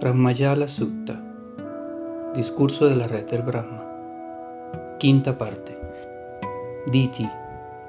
Brahmayala 0.00 0.68
Sutta 0.68 1.20
Discurso 2.32 2.88
de 2.88 2.94
la 2.94 3.08
red 3.08 3.28
del 3.28 3.42
Brahma 3.42 3.82
Quinta 5.00 5.36
parte. 5.36 5.76
Diti 6.92 7.28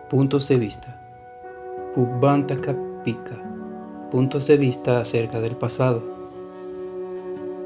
Puntos 0.10 0.48
de 0.48 0.58
vista. 0.58 1.00
Pubbanta 1.94 2.60
Kapika 2.60 3.38
Puntos 4.10 4.48
de 4.48 4.58
vista 4.58 5.00
acerca 5.00 5.40
del 5.40 5.56
pasado. 5.56 6.02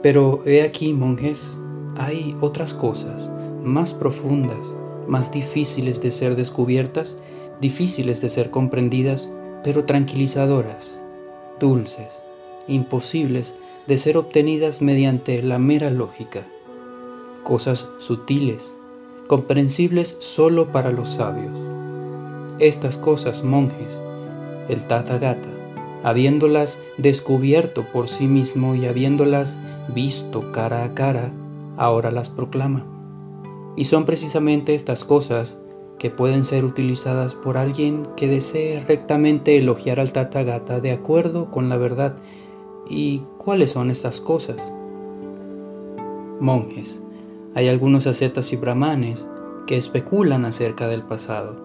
Pero 0.02 0.42
he 0.46 0.62
aquí, 0.62 0.92
monjes, 0.92 1.56
hay 1.98 2.36
otras 2.42 2.74
cosas 2.74 3.32
más 3.64 3.94
profundas, 3.94 4.76
más 5.08 5.32
difíciles 5.32 6.02
de 6.02 6.12
ser 6.12 6.36
descubiertas, 6.36 7.16
difíciles 7.62 8.20
de 8.20 8.28
ser 8.28 8.50
comprendidas, 8.50 9.30
pero 9.64 9.86
tranquilizadoras, 9.86 11.00
dulces, 11.62 12.12
imposibles 12.68 13.54
de 13.88 13.98
ser 13.98 14.18
obtenidas 14.18 14.82
mediante 14.82 15.42
la 15.44 15.60
mera 15.60 15.90
lógica, 15.90 16.44
cosas 17.44 17.88
sutiles, 18.00 18.76
comprensibles 19.28 20.16
solo 20.20 20.72
para 20.72 20.92
los 20.92 21.10
sabios. 21.10 21.52
Estas 22.60 22.98
cosas, 22.98 23.44
monjes, 23.44 24.02
el 24.70 24.86
Tathagata, 24.86 25.50
habiéndolas 26.04 26.80
descubierto 26.98 27.86
por 27.92 28.08
sí 28.08 28.28
mismo 28.28 28.76
y 28.76 28.86
habiéndolas 28.86 29.58
visto 29.94 30.52
cara 30.52 30.84
a 30.84 30.94
cara, 30.94 31.32
ahora 31.78 32.12
las 32.12 32.30
proclama. 32.30 32.86
Y 33.76 33.86
son 33.86 34.06
precisamente 34.06 34.76
estas 34.76 35.04
cosas 35.04 35.58
que 35.98 36.10
pueden 36.10 36.46
ser 36.46 36.66
utilizadas 36.66 37.34
por 37.34 37.58
alguien 37.58 38.06
que 38.16 38.28
desee 38.28 38.84
rectamente 38.86 39.58
elogiar 39.58 40.00
al 40.00 40.12
Tathagata 40.12 40.80
de 40.80 40.92
acuerdo 40.92 41.50
con 41.50 41.70
la 41.70 41.78
verdad 41.78 42.16
¿Y 42.90 43.24
cuáles 43.38 43.72
son 43.72 43.90
estas 43.90 44.20
cosas? 44.20 44.58
Monjes. 46.40 47.02
Hay 47.56 47.68
algunos 47.70 48.08
ascetas 48.08 48.52
y 48.52 48.58
brahmanes 48.58 49.26
que 49.68 49.78
especulan 49.78 50.46
acerca 50.46 50.88
del 50.88 51.04
pasado, 51.04 51.56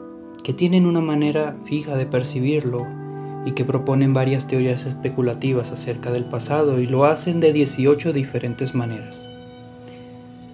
que 0.44 0.52
tienen 0.52 0.86
una 0.86 1.00
manera 1.00 1.56
fija 1.64 1.97
de 1.97 2.06
percibirlo 2.06 2.86
y 3.44 3.52
que 3.52 3.64
proponen 3.64 4.12
varias 4.14 4.47
teorías 4.47 4.86
especulativas 4.86 5.72
acerca 5.72 6.12
del 6.12 6.25
pasado 6.25 6.80
y 6.80 6.86
lo 6.86 7.05
hacen 7.05 7.41
de 7.41 7.53
18 7.53 8.12
diferentes 8.12 8.75
maneras. 8.75 9.19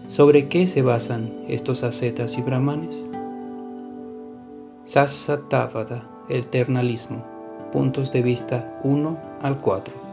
¿Sobre 0.08 0.48
qué 0.48 0.66
se 0.66 0.82
basan 0.82 1.32
estos 1.48 1.82
ascetas 1.82 2.38
y 2.38 2.42
brahmanes? 2.42 3.04
Sassatavada, 4.84 6.08
el 6.28 6.46
ternalismo, 6.46 7.24
puntos 7.72 8.12
de 8.12 8.22
vista 8.22 8.78
1 8.84 9.18
al 9.42 9.58
4. 9.58 10.03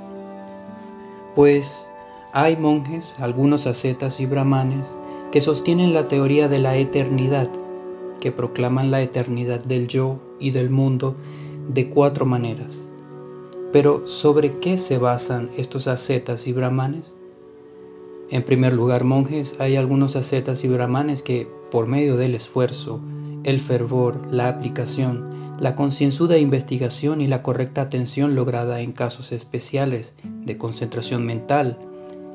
Pues 1.36 1.88
hay 2.34 2.58
monjes, 2.58 3.16
algunos 3.20 3.68
ascetas 3.68 4.20
y 4.20 4.26
brahmanes, 4.26 4.96
que 5.32 5.42
sostienen 5.42 5.94
la 5.94 6.08
teoría 6.08 6.50
de 6.50 6.60
la 6.60 6.76
eternidad, 6.76 7.50
que 8.20 8.32
proclaman 8.32 8.92
la 8.92 9.02
eternidad 9.02 9.64
del 9.64 9.88
yo 9.88 10.20
y 10.40 10.52
del 10.52 10.70
mundo 10.70 11.16
de 11.70 11.90
cuatro 11.90 12.26
maneras. 12.26 12.84
Pero 13.72 14.08
¿sobre 14.08 14.59
qué 14.59 14.78
se 14.78 14.98
basan 14.98 15.50
estos 15.56 15.88
ascetas 15.88 16.48
y 16.48 16.54
brahmanes? 16.54 17.14
En 18.30 18.44
primer 18.44 18.74
lugar, 18.74 19.06
monjes, 19.06 19.56
hay 19.59 19.78
algunos 19.78 20.16
ascetas 20.18 20.64
y 20.66 20.68
brahmanes 20.68 21.24
que, 21.24 21.48
por 21.72 21.88
medio 21.88 22.18
del 22.18 22.36
esfuerzo, 22.36 23.00
el 23.44 23.59
fervor, 23.59 24.20
la 24.32 24.50
aplicación, 24.50 25.41
la 25.62 25.76
concienzuda 25.76 26.40
investigación 26.40 27.22
y 27.22 27.28
la 27.28 27.44
correcta 27.44 27.84
atención 27.84 28.34
lograda 28.34 28.81
en 28.81 28.94
casos 28.94 29.31
especiales 29.31 30.14
de 30.23 30.58
concentración 30.58 31.23
mental 31.23 31.78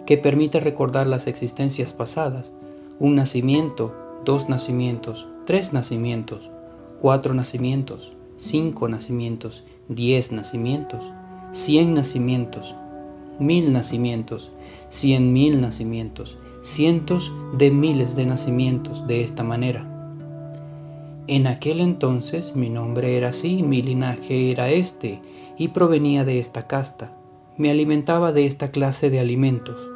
que 0.06 0.16
permite 0.16 0.60
recordar 0.60 1.08
las 1.08 1.26
existencias 1.26 1.92
pasadas, 1.92 2.52
un 3.00 3.16
nacimiento, 3.16 3.92
dos 4.24 4.48
nacimientos, 4.48 5.26
tres 5.44 5.72
nacimientos, 5.72 6.52
cuatro 7.02 7.34
nacimientos, 7.34 8.12
cinco 8.36 8.86
nacimientos, 8.86 9.64
diez 9.88 10.30
nacimientos, 10.30 11.02
cien 11.50 11.94
nacimientos, 11.94 12.76
mil 13.40 13.72
nacimientos, 13.72 14.52
cien 14.88 15.32
mil 15.32 15.60
nacimientos, 15.60 16.38
cientos 16.62 17.32
de 17.58 17.72
miles 17.72 18.14
de 18.14 18.24
nacimientos 18.24 19.04
de 19.08 19.24
esta 19.24 19.42
manera 19.42 19.95
en 21.28 21.46
aquel 21.46 21.80
entonces 21.80 22.54
mi 22.54 22.70
nombre 22.70 23.16
era 23.16 23.28
así, 23.28 23.62
mi 23.62 23.82
linaje 23.82 24.50
era 24.50 24.70
este, 24.70 25.20
y 25.58 25.68
provenía 25.68 26.24
de 26.24 26.38
esta 26.38 26.66
casta. 26.66 27.12
Me 27.56 27.70
alimentaba 27.70 28.32
de 28.32 28.46
esta 28.46 28.70
clase 28.70 29.10
de 29.10 29.20
alimentos, 29.20 29.90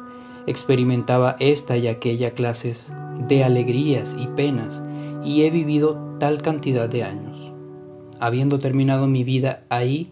experimentaba 0.47 1.35
esta 1.39 1.77
y 1.77 1.87
aquella 1.87 2.31
clases 2.31 2.91
de 3.27 3.43
alegrías 3.43 4.15
y 4.19 4.27
penas, 4.27 4.81
y 5.23 5.43
he 5.43 5.51
vivido 5.51 6.17
tal 6.19 6.41
cantidad 6.41 6.89
de 6.89 7.03
años. 7.03 7.53
Habiendo 8.19 8.59
terminado 8.59 9.07
mi 9.07 9.23
vida 9.23 9.63
ahí, 9.69 10.11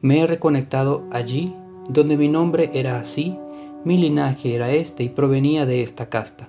me 0.00 0.20
he 0.20 0.26
reconectado 0.26 1.04
allí, 1.10 1.54
donde 1.88 2.16
mi 2.16 2.28
nombre 2.28 2.70
era 2.74 3.00
así, 3.00 3.36
mi 3.84 3.96
linaje 3.96 4.54
era 4.54 4.70
este 4.70 5.02
y 5.02 5.08
provenía 5.08 5.66
de 5.66 5.82
esta 5.82 6.08
casta. 6.08 6.46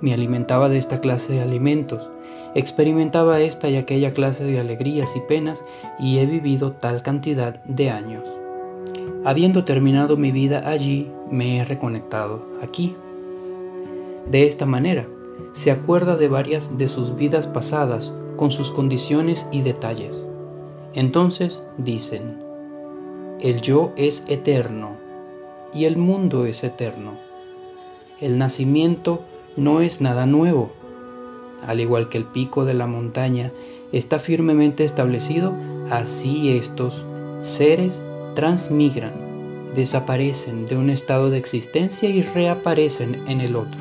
Me 0.00 0.12
alimentaba 0.12 0.68
de 0.68 0.78
esta 0.78 1.00
clase 1.00 1.32
de 1.32 1.40
alimentos, 1.40 2.10
experimentaba 2.54 3.40
esta 3.40 3.68
y 3.68 3.76
aquella 3.76 4.12
clase 4.12 4.44
de 4.44 4.58
alegrías 4.58 5.16
y 5.16 5.20
penas 5.20 5.64
y 5.98 6.18
he 6.18 6.26
vivido 6.26 6.72
tal 6.72 7.02
cantidad 7.02 7.62
de 7.64 7.90
años. 7.90 8.24
Habiendo 9.24 9.64
terminado 9.64 10.16
mi 10.16 10.32
vida 10.32 10.68
allí, 10.68 11.10
me 11.30 11.58
he 11.58 11.64
reconectado 11.64 12.46
aquí. 12.62 12.96
De 14.30 14.46
esta 14.46 14.66
manera, 14.66 15.06
se 15.52 15.70
acuerda 15.70 16.16
de 16.16 16.28
varias 16.28 16.78
de 16.78 16.88
sus 16.88 17.16
vidas 17.16 17.46
pasadas 17.46 18.12
con 18.36 18.50
sus 18.50 18.70
condiciones 18.70 19.46
y 19.50 19.62
detalles. 19.62 20.24
Entonces 20.94 21.60
dicen, 21.76 22.38
el 23.40 23.60
yo 23.60 23.92
es 23.96 24.24
eterno 24.28 24.96
y 25.74 25.84
el 25.84 25.96
mundo 25.96 26.46
es 26.46 26.64
eterno. 26.64 27.18
El 28.20 28.38
nacimiento 28.38 29.22
no 29.56 29.80
es 29.80 30.00
nada 30.00 30.26
nuevo 30.26 30.72
al 31.66 31.80
igual 31.80 32.08
que 32.08 32.18
el 32.18 32.24
pico 32.24 32.64
de 32.64 32.74
la 32.74 32.86
montaña 32.86 33.52
está 33.92 34.18
firmemente 34.18 34.84
establecido, 34.84 35.54
así 35.90 36.50
estos 36.50 37.04
seres 37.40 38.02
transmigran, 38.34 39.12
desaparecen 39.74 40.66
de 40.66 40.76
un 40.76 40.90
estado 40.90 41.30
de 41.30 41.38
existencia 41.38 42.08
y 42.08 42.22
reaparecen 42.22 43.22
en 43.26 43.40
el 43.40 43.56
otro. 43.56 43.80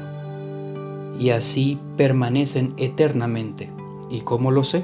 Y 1.19 1.31
así 1.31 1.79
permanecen 1.97 2.73
eternamente. 2.77 3.69
¿Y 4.09 4.21
cómo 4.21 4.51
lo 4.51 4.63
sé? 4.63 4.83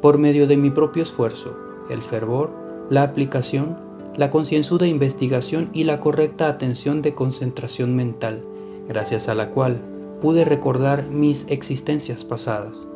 Por 0.00 0.18
medio 0.18 0.46
de 0.46 0.56
mi 0.56 0.70
propio 0.70 1.02
esfuerzo, 1.02 1.56
el 1.90 2.02
fervor, 2.02 2.50
la 2.90 3.02
aplicación, 3.02 3.76
la 4.16 4.30
concienzuda 4.30 4.86
investigación 4.86 5.68
y 5.72 5.84
la 5.84 6.00
correcta 6.00 6.48
atención 6.48 7.02
de 7.02 7.14
concentración 7.14 7.96
mental, 7.96 8.42
gracias 8.88 9.28
a 9.28 9.34
la 9.34 9.50
cual 9.50 9.82
pude 10.26 10.44
recordar 10.44 11.04
mis 11.04 11.46
existencias 11.50 12.24
pasadas. 12.24 12.88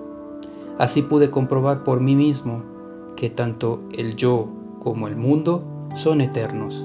Así 0.80 1.00
pude 1.00 1.30
comprobar 1.30 1.84
por 1.84 2.00
mí 2.00 2.16
mismo 2.16 2.64
que 3.16 3.30
tanto 3.30 3.84
el 3.96 4.16
yo 4.16 4.48
como 4.80 5.06
el 5.06 5.14
mundo 5.14 5.62
son 5.94 6.22
eternos. 6.22 6.84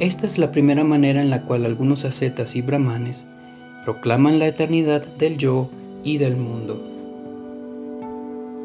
Esta 0.00 0.26
es 0.26 0.36
la 0.36 0.52
primera 0.52 0.84
manera 0.84 1.22
en 1.22 1.30
la 1.30 1.46
cual 1.46 1.64
algunos 1.64 2.04
ascetas 2.04 2.56
y 2.56 2.60
brahmanes 2.60 3.24
proclaman 3.86 4.38
la 4.38 4.48
eternidad 4.48 5.02
del 5.16 5.38
yo 5.38 5.70
y 6.04 6.18
del 6.18 6.36
mundo. 6.36 6.78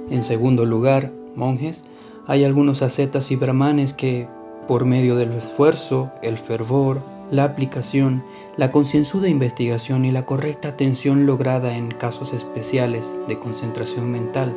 En 0.10 0.22
segundo 0.22 0.66
lugar, 0.66 1.14
monjes, 1.34 1.86
hay 2.28 2.44
algunos 2.44 2.82
ascetas 2.82 3.32
y 3.32 3.38
brahmanes 3.38 3.94
que, 3.94 4.28
por 4.68 4.84
medio 4.84 5.16
del 5.16 5.32
esfuerzo, 5.32 6.12
el 6.22 6.36
fervor, 6.36 7.00
la 7.32 7.44
aplicación, 7.44 8.24
la 8.56 8.72
concienzuda 8.72 9.28
investigación 9.28 10.06
y 10.06 10.12
la 10.12 10.26
correcta 10.26 10.70
atención 10.70 11.26
lograda 11.26 11.76
en 11.76 11.92
casos 11.92 12.34
especiales 12.34 13.06
de 13.28 13.38
concentración 13.38 14.12
mental, 14.12 14.56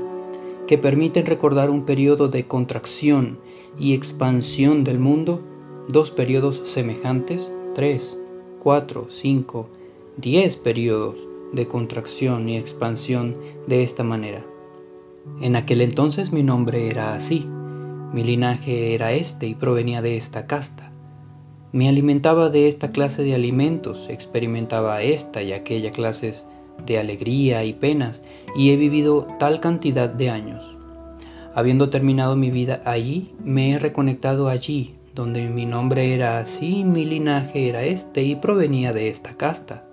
que 0.66 0.78
permiten 0.78 1.26
recordar 1.26 1.70
un 1.70 1.84
periodo 1.84 2.28
de 2.28 2.46
contracción 2.46 3.38
y 3.78 3.94
expansión 3.94 4.84
del 4.84 4.98
mundo, 4.98 5.40
dos 5.88 6.10
periodos 6.10 6.62
semejantes, 6.64 7.50
tres, 7.74 8.16
cuatro, 8.60 9.06
cinco, 9.10 9.68
diez 10.16 10.56
periodos 10.56 11.26
de 11.52 11.66
contracción 11.66 12.48
y 12.48 12.56
expansión 12.56 13.34
de 13.66 13.82
esta 13.82 14.04
manera. 14.04 14.44
En 15.40 15.56
aquel 15.56 15.80
entonces 15.80 16.32
mi 16.32 16.42
nombre 16.42 16.88
era 16.88 17.14
así, 17.14 17.46
mi 18.12 18.24
linaje 18.24 18.94
era 18.94 19.12
este 19.12 19.46
y 19.46 19.54
provenía 19.54 20.02
de 20.02 20.16
esta 20.16 20.46
casta. 20.46 20.89
Me 21.72 21.88
alimentaba 21.88 22.50
de 22.50 22.66
esta 22.66 22.90
clase 22.90 23.22
de 23.22 23.34
alimentos, 23.34 24.08
experimentaba 24.08 25.02
esta 25.02 25.40
y 25.42 25.52
aquella 25.52 25.92
clases 25.92 26.44
de 26.84 26.98
alegría 26.98 27.62
y 27.62 27.74
penas, 27.74 28.22
y 28.56 28.70
he 28.70 28.76
vivido 28.76 29.28
tal 29.38 29.60
cantidad 29.60 30.08
de 30.08 30.30
años. 30.30 30.76
Habiendo 31.54 31.88
terminado 31.88 32.34
mi 32.34 32.50
vida 32.50 32.82
allí, 32.84 33.32
me 33.44 33.70
he 33.70 33.78
reconectado 33.78 34.48
allí, 34.48 34.96
donde 35.14 35.48
mi 35.48 35.64
nombre 35.64 36.12
era 36.12 36.38
así, 36.38 36.82
mi 36.84 37.04
linaje 37.04 37.68
era 37.68 37.84
este 37.84 38.24
y 38.24 38.34
provenía 38.34 38.92
de 38.92 39.08
esta 39.08 39.36
casta. 39.36 39.84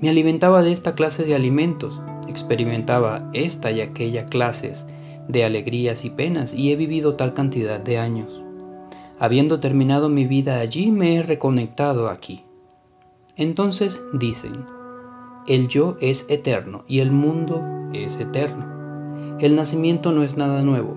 Me 0.00 0.08
alimentaba 0.08 0.62
de 0.62 0.72
esta 0.72 0.94
clase 0.94 1.24
de 1.24 1.34
alimentos, 1.34 2.00
experimentaba 2.28 3.30
esta 3.34 3.70
y 3.70 3.82
aquella 3.82 4.24
clases 4.24 4.86
de 5.28 5.44
alegrías 5.44 6.04
y 6.04 6.10
penas 6.10 6.54
y 6.54 6.72
he 6.72 6.76
vivido 6.76 7.16
tal 7.16 7.34
cantidad 7.34 7.80
de 7.80 7.98
años. 7.98 8.45
Habiendo 9.18 9.60
terminado 9.60 10.10
mi 10.10 10.26
vida 10.26 10.60
allí, 10.60 10.90
me 10.90 11.16
he 11.16 11.22
reconectado 11.22 12.10
aquí. 12.10 12.44
Entonces 13.36 14.02
dicen, 14.12 14.66
el 15.46 15.68
yo 15.68 15.96
es 16.00 16.26
eterno 16.28 16.84
y 16.86 16.98
el 16.98 17.12
mundo 17.12 17.64
es 17.94 18.18
eterno. 18.18 19.38
El 19.40 19.56
nacimiento 19.56 20.12
no 20.12 20.22
es 20.22 20.36
nada 20.36 20.62
nuevo. 20.62 20.96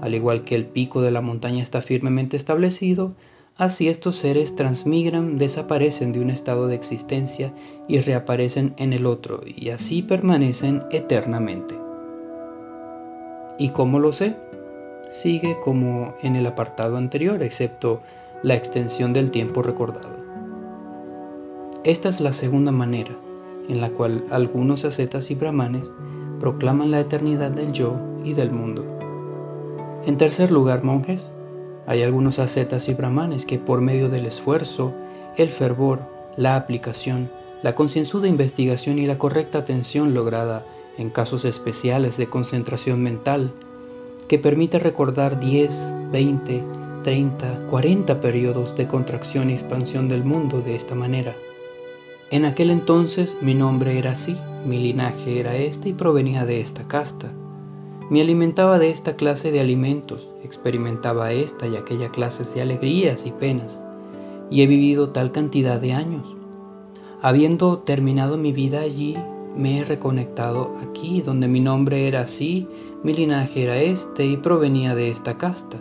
Al 0.00 0.14
igual 0.14 0.42
que 0.42 0.56
el 0.56 0.66
pico 0.66 1.00
de 1.02 1.10
la 1.10 1.20
montaña 1.20 1.62
está 1.62 1.80
firmemente 1.80 2.36
establecido, 2.36 3.12
así 3.56 3.88
estos 3.88 4.16
seres 4.16 4.56
transmigran, 4.56 5.38
desaparecen 5.38 6.12
de 6.12 6.20
un 6.20 6.30
estado 6.30 6.66
de 6.66 6.74
existencia 6.74 7.52
y 7.86 8.00
reaparecen 8.00 8.74
en 8.78 8.92
el 8.92 9.06
otro, 9.06 9.42
y 9.44 9.70
así 9.70 10.02
permanecen 10.02 10.82
eternamente. 10.90 11.78
¿Y 13.58 13.68
cómo 13.68 13.98
lo 13.98 14.12
sé? 14.12 14.36
Sigue 15.10 15.58
como 15.62 16.14
en 16.22 16.36
el 16.36 16.46
apartado 16.46 16.96
anterior, 16.96 17.42
excepto 17.42 18.00
la 18.42 18.54
extensión 18.54 19.12
del 19.12 19.30
tiempo 19.30 19.62
recordado. 19.62 20.20
Esta 21.84 22.08
es 22.08 22.20
la 22.20 22.32
segunda 22.32 22.72
manera 22.72 23.16
en 23.70 23.80
la 23.80 23.90
cual 23.90 24.24
algunos 24.30 24.84
ascetas 24.84 25.30
y 25.30 25.34
brahmanes 25.34 25.90
proclaman 26.40 26.90
la 26.90 27.00
eternidad 27.00 27.50
del 27.50 27.72
yo 27.72 27.96
y 28.24 28.34
del 28.34 28.50
mundo. 28.50 28.84
En 30.06 30.16
tercer 30.16 30.50
lugar, 30.50 30.82
monjes, 30.82 31.30
hay 31.86 32.02
algunos 32.02 32.38
ascetas 32.38 32.88
y 32.88 32.94
brahmanes 32.94 33.44
que 33.44 33.58
por 33.58 33.80
medio 33.80 34.08
del 34.08 34.26
esfuerzo, 34.26 34.92
el 35.36 35.50
fervor, 35.50 36.00
la 36.36 36.56
aplicación, 36.56 37.30
la 37.62 37.74
concienzuda 37.74 38.28
investigación 38.28 38.98
y 38.98 39.06
la 39.06 39.18
correcta 39.18 39.58
atención 39.58 40.14
lograda 40.14 40.64
en 40.98 41.10
casos 41.10 41.44
especiales 41.44 42.16
de 42.16 42.28
concentración 42.28 43.02
mental, 43.02 43.52
que 44.30 44.38
permite 44.38 44.78
recordar 44.78 45.40
10, 45.40 46.12
20, 46.12 46.62
30, 47.02 47.66
40 47.68 48.20
periodos 48.20 48.76
de 48.76 48.86
contracción 48.86 49.50
y 49.50 49.54
expansión 49.54 50.08
del 50.08 50.22
mundo 50.22 50.60
de 50.60 50.76
esta 50.76 50.94
manera. 50.94 51.34
En 52.30 52.44
aquel 52.44 52.70
entonces 52.70 53.34
mi 53.40 53.54
nombre 53.54 53.98
era 53.98 54.12
así, 54.12 54.36
mi 54.64 54.78
linaje 54.78 55.40
era 55.40 55.56
este 55.56 55.88
y 55.88 55.94
provenía 55.94 56.46
de 56.46 56.60
esta 56.60 56.86
casta. 56.86 57.32
Me 58.08 58.20
alimentaba 58.20 58.78
de 58.78 58.90
esta 58.90 59.16
clase 59.16 59.50
de 59.50 59.58
alimentos, 59.58 60.28
experimentaba 60.44 61.32
esta 61.32 61.66
y 61.66 61.74
aquella 61.74 62.10
clases 62.10 62.54
de 62.54 62.62
alegrías 62.62 63.26
y 63.26 63.32
penas, 63.32 63.82
y 64.48 64.62
he 64.62 64.68
vivido 64.68 65.08
tal 65.08 65.32
cantidad 65.32 65.80
de 65.80 65.92
años. 65.92 66.36
Habiendo 67.20 67.78
terminado 67.78 68.38
mi 68.38 68.52
vida 68.52 68.78
allí, 68.78 69.16
me 69.56 69.78
he 69.78 69.84
reconectado 69.84 70.76
aquí, 70.82 71.20
donde 71.22 71.48
mi 71.48 71.60
nombre 71.60 72.06
era 72.08 72.20
así, 72.20 72.68
mi 73.02 73.14
linaje 73.14 73.62
era 73.62 73.78
este 73.78 74.26
y 74.26 74.36
provenía 74.36 74.94
de 74.94 75.10
esta 75.10 75.38
casta. 75.38 75.78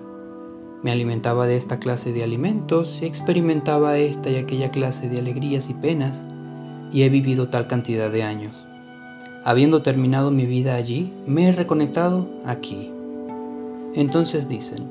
Me 0.81 0.92
alimentaba 0.92 1.45
de 1.45 1.57
esta 1.57 1.80
clase 1.80 2.13
de 2.13 2.24
alimentos 2.24 3.00
y 3.01 3.06
experimentaba 3.06 3.98
esta 3.98 4.30
y 4.30 4.38
aquella 4.38 4.71
clase 4.71 5.10
de 5.10 5.19
alegrías 5.19 5.69
y 5.69 5.74
penas, 5.74 6.25
y 6.92 7.04
he 7.04 7.10
vivido 7.10 7.50
tal 7.50 7.68
cantidad 7.68 8.10
de 8.10 8.24
años. 8.24 8.66
Habiendo 9.44 9.81
terminado 9.81 10.31
mi 10.31 10.45
vida 10.45 10.75
allí, 10.75 11.13
me 11.27 11.50
he 11.50 11.51
reconectado 11.51 12.27
aquí. 12.45 12.92
Entonces 13.94 14.48
dicen, 14.48 14.89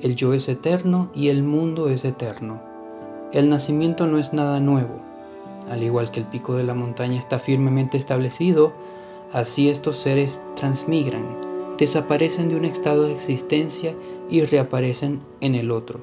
el 0.00 0.14
yo 0.14 0.34
es 0.34 0.48
eterno 0.48 1.10
y 1.14 1.28
el 1.28 1.42
mundo 1.42 1.88
es 1.88 2.04
eterno. 2.04 2.60
El 3.32 3.48
nacimiento 3.48 4.06
no 4.06 4.18
es 4.18 4.32
nada 4.32 4.60
nuevo 4.60 5.15
al 5.68 5.82
igual 5.82 6.10
que 6.10 6.20
el 6.20 6.26
pico 6.26 6.54
de 6.54 6.64
la 6.64 6.74
montaña 6.74 7.18
está 7.18 7.38
firmemente 7.38 7.96
establecido, 7.96 8.72
así 9.32 9.68
estos 9.68 9.98
seres 9.98 10.40
transmigran, 10.54 11.24
desaparecen 11.78 12.48
de 12.48 12.56
un 12.56 12.64
estado 12.64 13.04
de 13.04 13.12
existencia 13.12 13.94
y 14.30 14.42
reaparecen 14.42 15.20
en 15.40 15.54
el 15.54 15.70
otro, 15.70 16.00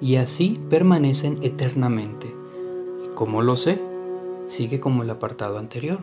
y 0.00 0.16
así 0.16 0.60
permanecen 0.68 1.38
eternamente. 1.42 2.34
¿Y 3.04 3.14
cómo 3.14 3.42
lo 3.42 3.56
sé? 3.56 3.80
Sigue 4.46 4.80
como 4.80 5.02
el 5.02 5.10
apartado 5.10 5.58
anterior. 5.58 6.00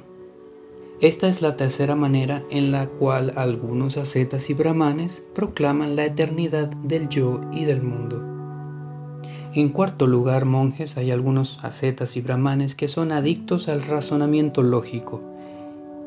Esta 1.02 1.28
es 1.30 1.42
la 1.42 1.56
tercera 1.56 1.96
manera 1.96 2.44
en 2.50 2.72
la 2.72 2.88
cual 2.88 3.34
algunos 3.38 3.96
ascetas 3.98 4.50
y 4.50 4.54
brahmanes 4.54 5.24
proclaman 5.34 5.96
la 5.96 6.06
eternidad 6.06 6.68
del 6.68 7.08
yo 7.08 7.40
y 7.54 7.64
del 7.64 7.82
mundo. 7.82 8.39
En 9.56 9.70
cuarto 9.70 10.06
lugar, 10.06 10.46
monjes, 10.46 10.98
hay 10.98 11.10
algunos 11.10 11.58
ascetas 11.64 12.16
y 12.16 12.22
brahmanes 12.22 12.76
que 12.76 12.88
son 12.88 13.12
adictos 13.12 13.68
al 13.68 13.82
razonamiento 13.82 14.62
lógico. 14.62 15.22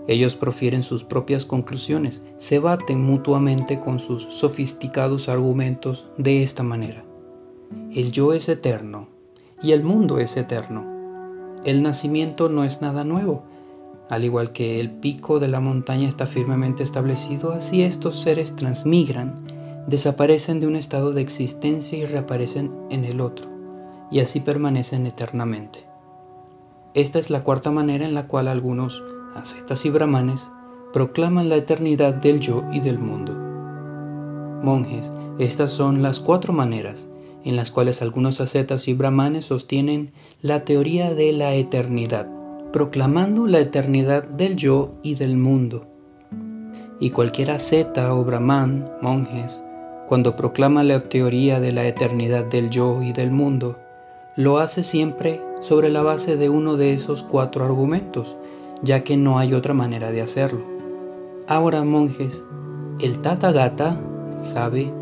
Ellos 0.07 0.37
profieren 0.37 0.85
sus 0.85 1.03
propias 1.03 1.45
conclusiones, 1.45 2.23
se 2.37 2.61
baten 2.61 3.03
mutuamente 3.03 3.81
con 3.81 3.99
sus 3.99 4.23
sofisticados 4.23 5.29
argumentos 5.29 6.07
de 6.19 6.45
esta 6.45 6.63
manera. 6.63 7.05
El 7.93 8.13
yo 8.13 8.33
es 8.33 8.49
eterno 8.49 9.09
y 9.61 9.73
el 9.73 9.83
mundo 9.83 10.19
es 10.19 10.37
eterno. 10.37 10.87
El 11.65 11.83
nacimiento 11.83 12.49
no 12.49 12.63
es 12.63 12.81
nada 12.81 13.03
nuevo. 13.05 13.43
Al 14.09 14.25
igual 14.25 14.53
que 14.53 14.79
el 14.79 14.91
pico 14.91 15.41
de 15.41 15.49
la 15.49 15.59
montaña 15.59 16.09
está 16.09 16.27
firmemente 16.27 16.85
establecido, 16.85 17.53
así 17.53 17.83
estos 17.83 18.21
seres 18.21 18.55
transmigran 18.55 19.35
desaparecen 19.87 20.61
de 20.61 20.67
un 20.67 20.77
estado 20.77 21.13
de 21.13 21.23
existencia 21.23 21.99
y 21.99 22.05
reaparecen 22.05 22.73
en 22.91 23.05
el 23.05 23.21
otro, 23.21 23.49
y 24.11 24.21
así 24.21 24.41
permanecen 24.41 25.07
eternamente. 25.07 25.87
Esta 26.95 27.19
es 27.19 27.31
la 27.31 27.43
cuarta 27.43 27.71
manera 27.71 28.05
en 28.05 28.15
la 28.15 28.27
cual 28.27 28.49
algunos 28.49 29.03
ascetas 29.35 29.85
y 29.87 29.91
brahmanes 29.91 30.51
proclaman 30.93 31.49
la 31.49 31.57
eternidad 31.57 32.15
del 32.15 32.39
yo 32.39 32.65
y 32.73 32.81
del 32.81 32.99
mundo. 32.99 33.35
Monjes, 34.63 35.13
estas 35.39 35.73
son 35.73 36.03
las 36.03 36.21
cuatro 36.21 36.53
maneras 36.53 37.09
en 37.45 37.57
las 37.57 37.71
cuales 37.71 38.03
algunos 38.03 38.41
ascetas 38.41 38.87
y 38.89 38.95
brahmanes 38.95 39.47
sostienen 39.47 40.13
la 40.41 40.65
teoría 40.65 41.15
de 41.15 41.33
la 41.33 41.55
eternidad, 41.55 42.29
proclamando 42.73 43.47
la 43.47 43.59
eternidad 43.61 44.25
del 44.25 44.57
yo 44.57 44.95
y 45.03 45.17
del 45.17 45.37
mundo. 45.37 45.87
Y 47.01 47.11
cualquier 47.11 47.51
asceta 47.51 48.15
o 48.15 48.25
brahman, 48.25 48.89
monjes, 49.01 49.61
cuando 50.09 50.37
proclama 50.37 50.85
la 50.85 51.01
teoría 51.01 51.61
de 51.61 51.73
la 51.73 51.87
eternidad 51.87 52.45
del 52.45 52.71
yo 52.71 53.03
y 53.03 53.13
del 53.13 53.31
mundo, 53.31 53.79
lo 54.37 54.59
hace 54.59 54.83
siempre 54.83 55.41
sobre 55.61 55.91
la 55.91 56.03
base 56.03 56.37
de 56.37 56.49
uno 56.49 56.77
de 56.77 56.93
esos 56.95 57.23
cuatro 57.23 57.65
argumentos, 57.65 58.37
ya 58.83 59.05
que 59.05 59.17
no 59.17 59.39
hay 59.39 59.55
otra 59.55 59.75
manera 59.75 60.11
de 60.11 60.23
hacerlo. 60.23 60.65
Ahora, 61.47 61.85
monjes, 61.85 62.45
el 63.01 63.21
Tathagata 63.21 64.01
sabe 64.43 64.93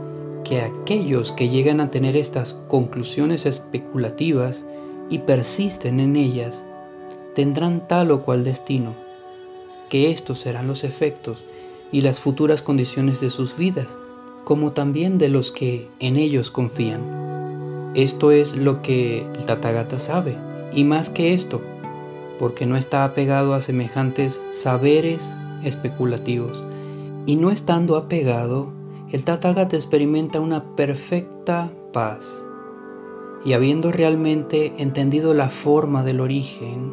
que 0.45 0.61
aquellos 0.61 1.33
que 1.33 1.49
llegan 1.49 1.81
a 1.81 1.91
tener 1.91 2.17
estas 2.17 2.59
conclusiones 2.69 3.47
especulativas 3.47 4.67
y 5.09 5.19
persisten 5.19 6.01
en 6.01 6.17
ellas, 6.17 6.65
tendrán 7.35 7.87
tal 7.87 8.11
o 8.11 8.23
cual 8.23 8.45
destino, 8.45 8.95
que 9.89 10.11
estos 10.11 10.41
serán 10.41 10.67
los 10.67 10.85
efectos 10.85 11.45
y 11.93 12.01
las 12.01 12.21
futuras 12.21 12.63
condiciones 12.63 13.21
de 13.21 13.31
sus 13.31 13.57
vidas 13.57 13.97
como 14.51 14.73
también 14.73 15.19
de 15.19 15.29
los 15.29 15.53
que 15.53 15.87
en 16.01 16.17
ellos 16.17 16.51
confían. 16.51 17.93
Esto 17.95 18.33
es 18.33 18.57
lo 18.57 18.83
que 18.83 19.21
el 19.39 19.45
Tathagata 19.47 20.01
sabe, 20.01 20.37
y 20.75 20.83
más 20.83 21.09
que 21.09 21.35
esto, 21.35 21.61
porque 22.41 22.67
no 22.67 22.77
está 22.77 23.05
apegado 23.05 23.55
a 23.55 23.63
semejantes 23.63 24.43
saberes 24.51 25.37
especulativos. 25.63 26.65
Y 27.27 27.37
no 27.37 27.53
estando 27.53 27.97
apegado, 27.97 28.73
el 29.13 29.23
Tathagata 29.23 29.77
experimenta 29.77 30.41
una 30.41 30.75
perfecta 30.75 31.71
paz. 31.93 32.45
Y 33.45 33.53
habiendo 33.53 33.93
realmente 33.93 34.73
entendido 34.79 35.33
la 35.33 35.49
forma 35.49 36.03
del 36.03 36.19
origen 36.19 36.93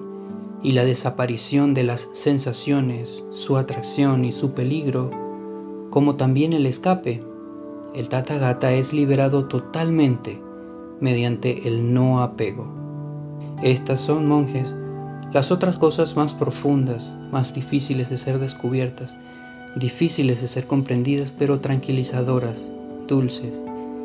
y 0.61 0.73
la 0.73 0.85
desaparición 0.85 1.73
de 1.73 1.85
las 1.85 2.07
sensaciones, 2.11 3.23
su 3.31 3.57
atracción 3.57 4.25
y 4.25 4.31
su 4.31 4.51
peligro, 4.51 5.09
como 5.89 6.17
también 6.17 6.53
el 6.53 6.67
escape, 6.67 7.23
el 7.97 8.09
Tathagata 8.09 8.73
es 8.73 8.93
liberado 8.93 9.45
totalmente 9.45 10.39
mediante 10.99 11.67
el 11.67 11.95
no 11.95 12.21
apego. 12.21 12.67
Estas 13.63 14.01
son, 14.01 14.27
monjes, 14.27 14.75
las 15.33 15.51
otras 15.51 15.79
cosas 15.79 16.15
más 16.15 16.35
profundas, 16.35 17.11
más 17.31 17.55
difíciles 17.55 18.11
de 18.11 18.19
ser 18.19 18.37
descubiertas, 18.37 19.17
difíciles 19.75 20.41
de 20.41 20.47
ser 20.47 20.67
comprendidas, 20.67 21.31
pero 21.31 21.59
tranquilizadoras, 21.59 22.67
dulces, 23.07 23.63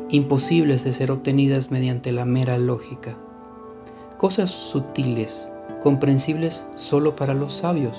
imposibles 0.09 0.83
de 0.83 0.93
ser 0.93 1.11
obtenidas 1.11 1.69
mediante 1.69 2.11
la 2.11 2.25
mera 2.25 2.57
lógica. 2.57 3.15
Cosas 4.17 4.49
sutiles, 4.49 5.47
comprensibles 5.83 6.65
solo 6.73 7.15
para 7.15 7.35
los 7.35 7.53
sabios. 7.53 7.95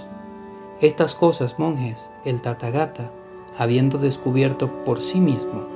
Estas 0.80 1.14
cosas, 1.14 1.60
monjes, 1.60 2.04
el 2.24 2.42
Tathagata, 2.42 3.12
habiendo 3.56 3.98
descubierto 3.98 4.84
por 4.84 5.00
sí 5.00 5.20
mismo, 5.20 5.73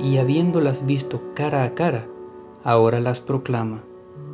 y 0.00 0.18
habiéndolas 0.18 0.86
visto 0.86 1.22
cara 1.34 1.64
a 1.64 1.74
cara, 1.74 2.06
ahora 2.64 3.00
las 3.00 3.20
proclama, 3.20 3.82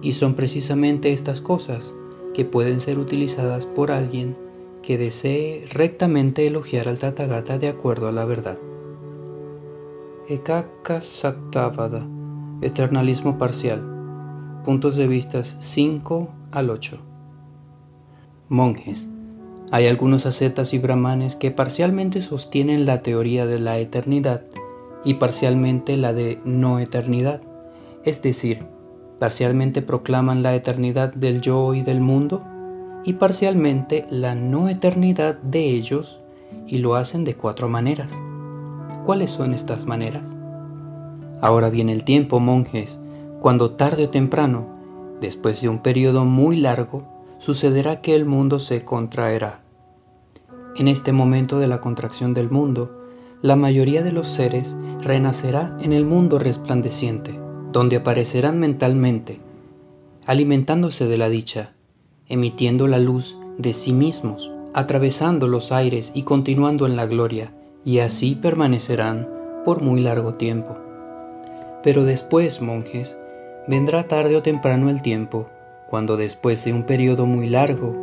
y 0.03 0.13
son 0.13 0.35
precisamente 0.35 1.13
estas 1.13 1.41
cosas 1.41 1.93
que 2.35 2.45
pueden 2.45 2.81
ser 2.81 2.99
utilizadas 2.99 3.67
por 3.67 3.91
alguien 3.91 4.37
que 4.83 4.97
desee 4.97 5.67
rectamente 5.71 6.47
elogiar 6.47 6.89
al 6.89 6.99
Tathagata 6.99 7.59
de 7.59 7.69
acuerdo 7.69 8.09
a 8.09 8.13
la 8.13 8.25
verdad. 8.25 8.59
Ekaka 10.29 11.01
Saktavada, 11.01 12.07
Eternalismo 12.61 13.39
Parcial, 13.39 13.83
puntos 14.65 14.97
de 14.97 15.09
vista 15.09 15.43
5 15.43 16.29
al 16.53 16.71
8. 16.71 16.99
Monjes. 18.49 19.09
Hay 19.71 19.87
algunos 19.87 20.25
ascetas 20.25 20.73
y 20.73 20.79
brahmanes 20.79 21.37
que 21.37 21.51
parcialmente 21.51 22.23
sostienen 22.23 22.87
la 22.87 23.03
teoría 23.03 23.45
de 23.45 23.59
la 23.59 23.79
eternidad 23.79 24.43
y 25.05 25.15
parcialmente 25.15 25.97
la 25.97 26.13
de 26.13 26.41
no 26.45 26.79
eternidad, 26.79 27.41
es 28.05 28.23
decir, 28.23 28.67
parcialmente 29.19 29.83
proclaman 29.83 30.43
la 30.43 30.55
eternidad 30.55 31.13
del 31.13 31.41
yo 31.41 31.75
y 31.75 31.83
del 31.83 32.01
mundo 32.01 32.43
y 33.05 33.15
parcialmente 33.15 34.07
la 34.11 34.35
no 34.35 34.69
eternidad 34.69 35.37
de 35.39 35.71
ellos 35.71 36.21
y 36.67 36.79
lo 36.79 36.95
hacen 36.95 37.25
de 37.25 37.35
cuatro 37.35 37.69
maneras. 37.69 38.17
¿Cuáles 39.05 39.31
son 39.31 39.55
estas 39.55 39.87
maneras? 39.87 40.27
Ahora 41.41 41.71
viene 41.71 41.93
el 41.93 42.05
tiempo, 42.05 42.41
monjes, 42.41 42.99
cuando 43.41 43.71
tarde 43.73 44.05
o 44.05 44.09
temprano, 44.09 44.67
después 45.21 45.61
de 45.61 45.69
un 45.69 45.79
periodo 45.79 46.25
muy 46.25 46.57
largo, 46.57 47.05
sucederá 47.39 48.01
que 48.01 48.15
el 48.15 48.25
mundo 48.25 48.59
se 48.59 48.85
contraerá. 48.85 49.61
En 50.77 50.89
este 50.89 51.13
momento 51.13 51.59
de 51.59 51.69
la 51.69 51.81
contracción 51.81 52.35
del 52.35 52.51
mundo, 52.51 52.98
la 53.43 53.55
mayoría 53.55 54.03
de 54.03 54.13
los 54.13 54.29
seres 54.29 54.75
renacerá 55.01 55.77
en 55.81 55.93
el 55.93 56.05
mundo 56.05 56.39
resplandeciente, 56.39 57.39
donde 57.73 57.97
aparecerán 57.97 58.59
mentalmente, 58.59 59.41
alimentándose 60.27 61.07
de 61.07 61.19
la 61.19 61.29
dicha, 61.29 61.75
emitiendo 62.27 62.87
la 62.89 62.99
luz 62.99 63.37
de 63.57 63.73
sí 63.73 63.93
mismos, 63.93 64.51
atravesando 64.75 65.47
los 65.47 65.73
aires 65.73 66.13
y 66.15 66.25
continuando 66.25 66.87
en 66.87 66.97
la 66.97 67.07
gloria, 67.07 67.53
y 67.85 68.01
así 68.01 68.35
permanecerán 68.35 69.29
por 69.65 69.83
muy 69.83 70.01
largo 70.01 70.35
tiempo. 70.35 70.77
Pero 71.83 72.05
después, 72.05 72.61
monjes, 72.61 73.17
vendrá 73.69 74.09
tarde 74.09 74.37
o 74.37 74.43
temprano 74.43 74.91
el 74.91 75.01
tiempo, 75.01 75.49
cuando 75.89 76.17
después 76.17 76.65
de 76.65 76.73
un 76.73 76.83
periodo 76.83 77.25
muy 77.27 77.49
largo, 77.49 77.95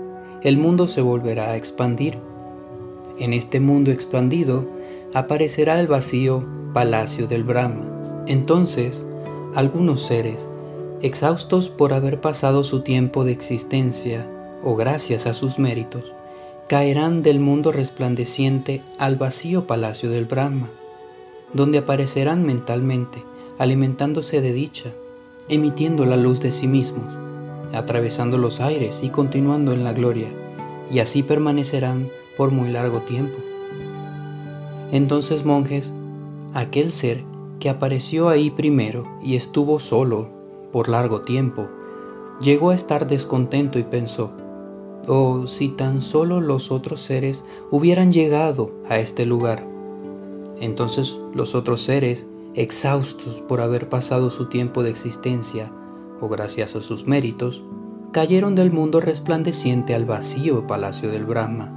el 0.42 0.58
mundo 0.58 0.88
se 0.88 1.01
volverá 1.01 1.51
a 1.51 1.58
expandir. 1.58 2.20
En 3.20 3.34
este 3.34 3.60
mundo 3.60 3.92
expandido 3.92 4.75
aparecerá 5.16 5.80
el 5.80 5.88
vacío 5.88 6.46
palacio 6.74 7.26
del 7.26 7.46
Brahma. 7.46 7.86
Entonces, 8.28 9.06
algunos 9.56 10.06
seres 10.06 10.50
exhaustos 11.02 11.70
por 11.70 11.94
haber 11.94 12.20
pasado 12.20 12.66
su 12.66 12.82
tiempo 12.82 13.24
de 13.24 13.32
existencia 13.32 14.28
o 14.62 14.76
gracias 14.76 15.26
a 15.26 15.34
sus 15.34 15.58
méritos, 15.58 16.12
caerán 16.68 17.24
del 17.24 17.40
mundo 17.40 17.72
resplandeciente 17.72 18.82
al 19.00 19.16
vacío 19.16 19.68
palacio 19.68 20.10
del 20.10 20.26
Brahma, 20.26 20.70
donde 21.54 21.78
aparecerán 21.78 22.46
mentalmente, 22.46 23.24
alimentándose 23.58 24.42
de 24.42 24.52
dicha, 24.52 24.92
emitiendo 25.48 26.06
la 26.06 26.18
luz 26.18 26.42
de 26.42 26.52
sí 26.52 26.68
mismos, 26.68 27.06
atravesando 27.74 28.38
los 28.38 28.60
aires 28.60 29.00
y 29.02 29.08
continuando 29.12 29.72
en 29.72 29.86
la 29.86 29.94
gloria, 29.94 30.28
y 30.92 31.00
así 31.00 31.24
permanecerán 31.24 32.10
por 32.36 32.52
muy 32.52 32.70
largo 32.70 33.00
tiempo. 33.00 33.55
Entonces, 34.92 35.46
monjes, 35.46 35.94
aquel 36.54 36.92
ser 36.92 37.24
que 37.60 37.70
apareció 37.70 38.30
ahí 38.30 38.50
primero 38.50 39.06
y 39.24 39.36
estuvo 39.36 39.80
solo 39.80 40.30
por 40.72 40.89
largo 40.89 41.22
tiempo, 41.22 41.68
llegó 42.42 42.72
a 42.72 42.75
estar 42.75 43.08
descontento 43.08 43.80
y 43.80 43.84
pensó, 43.84 44.32
oh, 45.08 45.48
si 45.48 45.70
tan 45.70 46.01
solo 46.01 46.42
los 46.42 46.72
otros 46.72 47.01
seres 47.01 47.44
hubieran 47.72 48.12
llegado 48.12 48.72
a 48.89 49.00
este 49.00 49.25
lugar. 49.25 49.65
Entonces 50.60 51.18
los 51.34 51.56
otros 51.56 51.82
seres, 51.82 52.25
exhaustos 52.54 53.42
por 53.42 53.62
haber 53.62 53.89
pasado 53.89 54.30
su 54.30 54.48
tiempo 54.48 54.84
de 54.84 54.89
existencia, 54.89 55.72
o 56.22 56.30
gracias 56.30 56.75
a 56.75 56.82
sus 56.82 57.06
méritos, 57.08 57.63
cayeron 58.12 58.56
del 58.56 58.72
mundo 58.72 59.01
resplandeciente 59.01 59.94
al 59.94 60.06
vacío 60.06 60.65
palacio 60.68 61.12
del 61.12 61.25
Brahma, 61.25 61.75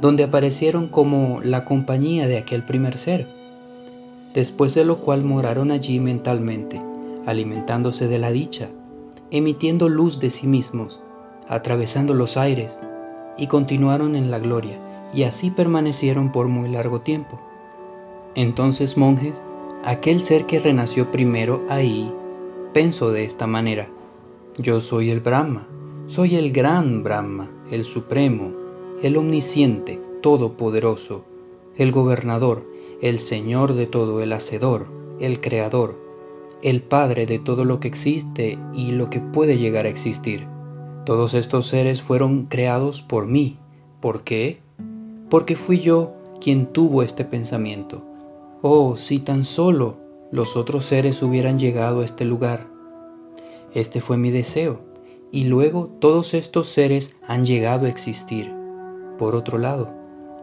donde 0.00 0.24
aparecieron 0.24 0.88
como 0.88 1.40
la 1.42 1.64
compañía 1.64 2.28
de 2.28 2.38
aquel 2.38 2.62
primer 2.64 2.98
ser, 2.98 3.26
después 4.34 4.74
de 4.74 4.84
lo 4.84 4.98
cual 4.98 5.24
moraron 5.24 5.70
allí 5.70 6.00
mentalmente 6.00 6.80
alimentándose 7.26 8.06
de 8.08 8.18
la 8.18 8.30
dicha, 8.30 8.68
emitiendo 9.30 9.88
luz 9.88 10.20
de 10.20 10.30
sí 10.30 10.46
mismos, 10.46 11.00
atravesando 11.48 12.14
los 12.14 12.36
aires, 12.36 12.78
y 13.36 13.48
continuaron 13.48 14.16
en 14.16 14.30
la 14.30 14.38
gloria, 14.38 14.78
y 15.12 15.24
así 15.24 15.50
permanecieron 15.50 16.32
por 16.32 16.48
muy 16.48 16.70
largo 16.70 17.00
tiempo. 17.00 17.38
Entonces, 18.34 18.96
monjes, 18.96 19.34
aquel 19.84 20.20
ser 20.20 20.46
que 20.46 20.60
renació 20.60 21.10
primero 21.10 21.64
ahí, 21.68 22.12
pensó 22.72 23.10
de 23.10 23.24
esta 23.24 23.46
manera, 23.46 23.88
yo 24.56 24.80
soy 24.80 25.10
el 25.10 25.20
Brahma, 25.20 25.66
soy 26.06 26.36
el 26.36 26.52
gran 26.52 27.02
Brahma, 27.02 27.50
el 27.70 27.84
Supremo, 27.84 28.52
el 29.02 29.16
Omnisciente, 29.16 30.00
Todopoderoso, 30.22 31.24
el 31.76 31.92
Gobernador, 31.92 32.64
el 33.02 33.18
Señor 33.18 33.74
de 33.74 33.86
todo, 33.86 34.22
el 34.22 34.32
Hacedor, 34.32 34.86
el 35.20 35.40
Creador, 35.40 36.00
el 36.62 36.82
Padre 36.82 37.26
de 37.26 37.38
todo 37.38 37.64
lo 37.66 37.78
que 37.78 37.88
existe 37.88 38.58
y 38.72 38.92
lo 38.92 39.10
que 39.10 39.20
puede 39.20 39.58
llegar 39.58 39.84
a 39.84 39.90
existir. 39.90 40.46
Todos 41.04 41.34
estos 41.34 41.66
seres 41.66 42.02
fueron 42.02 42.46
creados 42.46 43.02
por 43.02 43.26
mí. 43.26 43.58
¿Por 44.00 44.24
qué? 44.24 44.60
Porque 45.28 45.56
fui 45.56 45.78
yo 45.78 46.14
quien 46.40 46.66
tuvo 46.66 47.02
este 47.02 47.24
pensamiento. 47.24 48.02
Oh, 48.62 48.96
si 48.96 49.18
tan 49.18 49.44
solo 49.44 49.98
los 50.32 50.56
otros 50.56 50.86
seres 50.86 51.22
hubieran 51.22 51.58
llegado 51.58 52.00
a 52.00 52.04
este 52.04 52.24
lugar. 52.24 52.66
Este 53.74 54.00
fue 54.00 54.16
mi 54.16 54.30
deseo, 54.30 54.80
y 55.30 55.44
luego 55.44 55.90
todos 56.00 56.32
estos 56.32 56.68
seres 56.68 57.14
han 57.28 57.44
llegado 57.44 57.86
a 57.86 57.90
existir. 57.90 58.55
Por 59.18 59.34
otro 59.34 59.58
lado, 59.58 59.92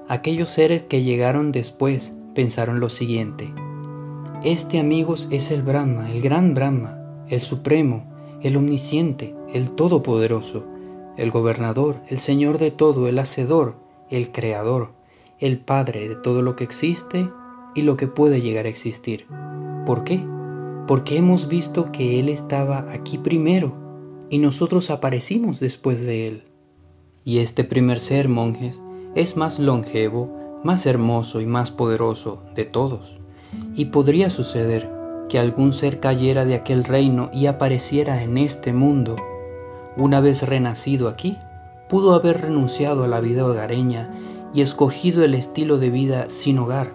aquellos 0.07 0.49
seres 0.49 0.83
que 0.83 1.03
llegaron 1.03 1.51
después 1.51 2.13
pensaron 2.33 2.79
lo 2.79 2.89
siguiente. 2.89 3.53
Este, 4.43 4.79
amigos, 4.79 5.27
es 5.31 5.51
el 5.51 5.61
Brahma, 5.61 6.11
el 6.11 6.21
gran 6.21 6.53
Brahma, 6.53 6.99
el 7.29 7.39
Supremo, 7.39 8.05
el 8.41 8.57
Omnisciente, 8.57 9.35
el 9.53 9.71
Todopoderoso, 9.71 10.65
el 11.15 11.31
Gobernador, 11.31 12.01
el 12.09 12.19
Señor 12.19 12.57
de 12.57 12.71
todo, 12.71 13.07
el 13.07 13.19
Hacedor, 13.19 13.75
el 14.09 14.31
Creador, 14.31 14.91
el 15.39 15.59
Padre 15.59 16.09
de 16.09 16.15
todo 16.15 16.41
lo 16.41 16.55
que 16.55 16.63
existe 16.63 17.29
y 17.75 17.83
lo 17.83 17.95
que 17.95 18.07
puede 18.07 18.41
llegar 18.41 18.65
a 18.65 18.69
existir. 18.69 19.27
¿Por 19.85 20.03
qué? 20.03 20.25
Porque 20.87 21.17
hemos 21.17 21.47
visto 21.47 21.91
que 21.91 22.19
Él 22.19 22.29
estaba 22.29 22.91
aquí 22.91 23.17
primero 23.17 23.73
y 24.29 24.39
nosotros 24.39 24.89
aparecimos 24.89 25.59
después 25.59 26.03
de 26.03 26.27
Él. 26.27 26.52
Y 27.25 27.39
este 27.39 27.63
primer 27.63 27.99
ser, 27.99 28.27
monjes, 28.27 28.81
es 29.15 29.37
más 29.37 29.59
longevo, 29.59 30.33
más 30.63 30.85
hermoso 30.85 31.41
y 31.41 31.45
más 31.45 31.71
poderoso 31.71 32.41
de 32.55 32.65
todos. 32.65 33.19
Y 33.75 33.85
podría 33.85 34.29
suceder 34.29 34.89
que 35.29 35.39
algún 35.39 35.73
ser 35.73 35.99
cayera 35.99 36.45
de 36.45 36.55
aquel 36.55 36.83
reino 36.83 37.29
y 37.33 37.45
apareciera 37.45 38.23
en 38.23 38.37
este 38.37 38.73
mundo. 38.73 39.15
Una 39.95 40.19
vez 40.19 40.47
renacido 40.47 41.07
aquí, 41.07 41.37
pudo 41.89 42.13
haber 42.13 42.41
renunciado 42.41 43.03
a 43.03 43.07
la 43.07 43.19
vida 43.19 43.45
hogareña 43.45 44.09
y 44.53 44.61
escogido 44.61 45.23
el 45.23 45.35
estilo 45.35 45.77
de 45.77 45.89
vida 45.89 46.29
sin 46.29 46.59
hogar. 46.59 46.93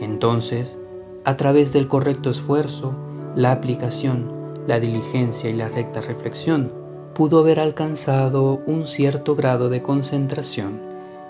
Entonces, 0.00 0.78
a 1.24 1.36
través 1.36 1.72
del 1.72 1.88
correcto 1.88 2.30
esfuerzo, 2.30 2.94
la 3.34 3.52
aplicación, 3.52 4.32
la 4.66 4.80
diligencia 4.80 5.50
y 5.50 5.54
la 5.54 5.68
recta 5.68 6.00
reflexión, 6.00 6.83
pudo 7.14 7.38
haber 7.38 7.60
alcanzado 7.60 8.60
un 8.66 8.86
cierto 8.86 9.36
grado 9.36 9.68
de 9.68 9.82
concentración 9.82 10.80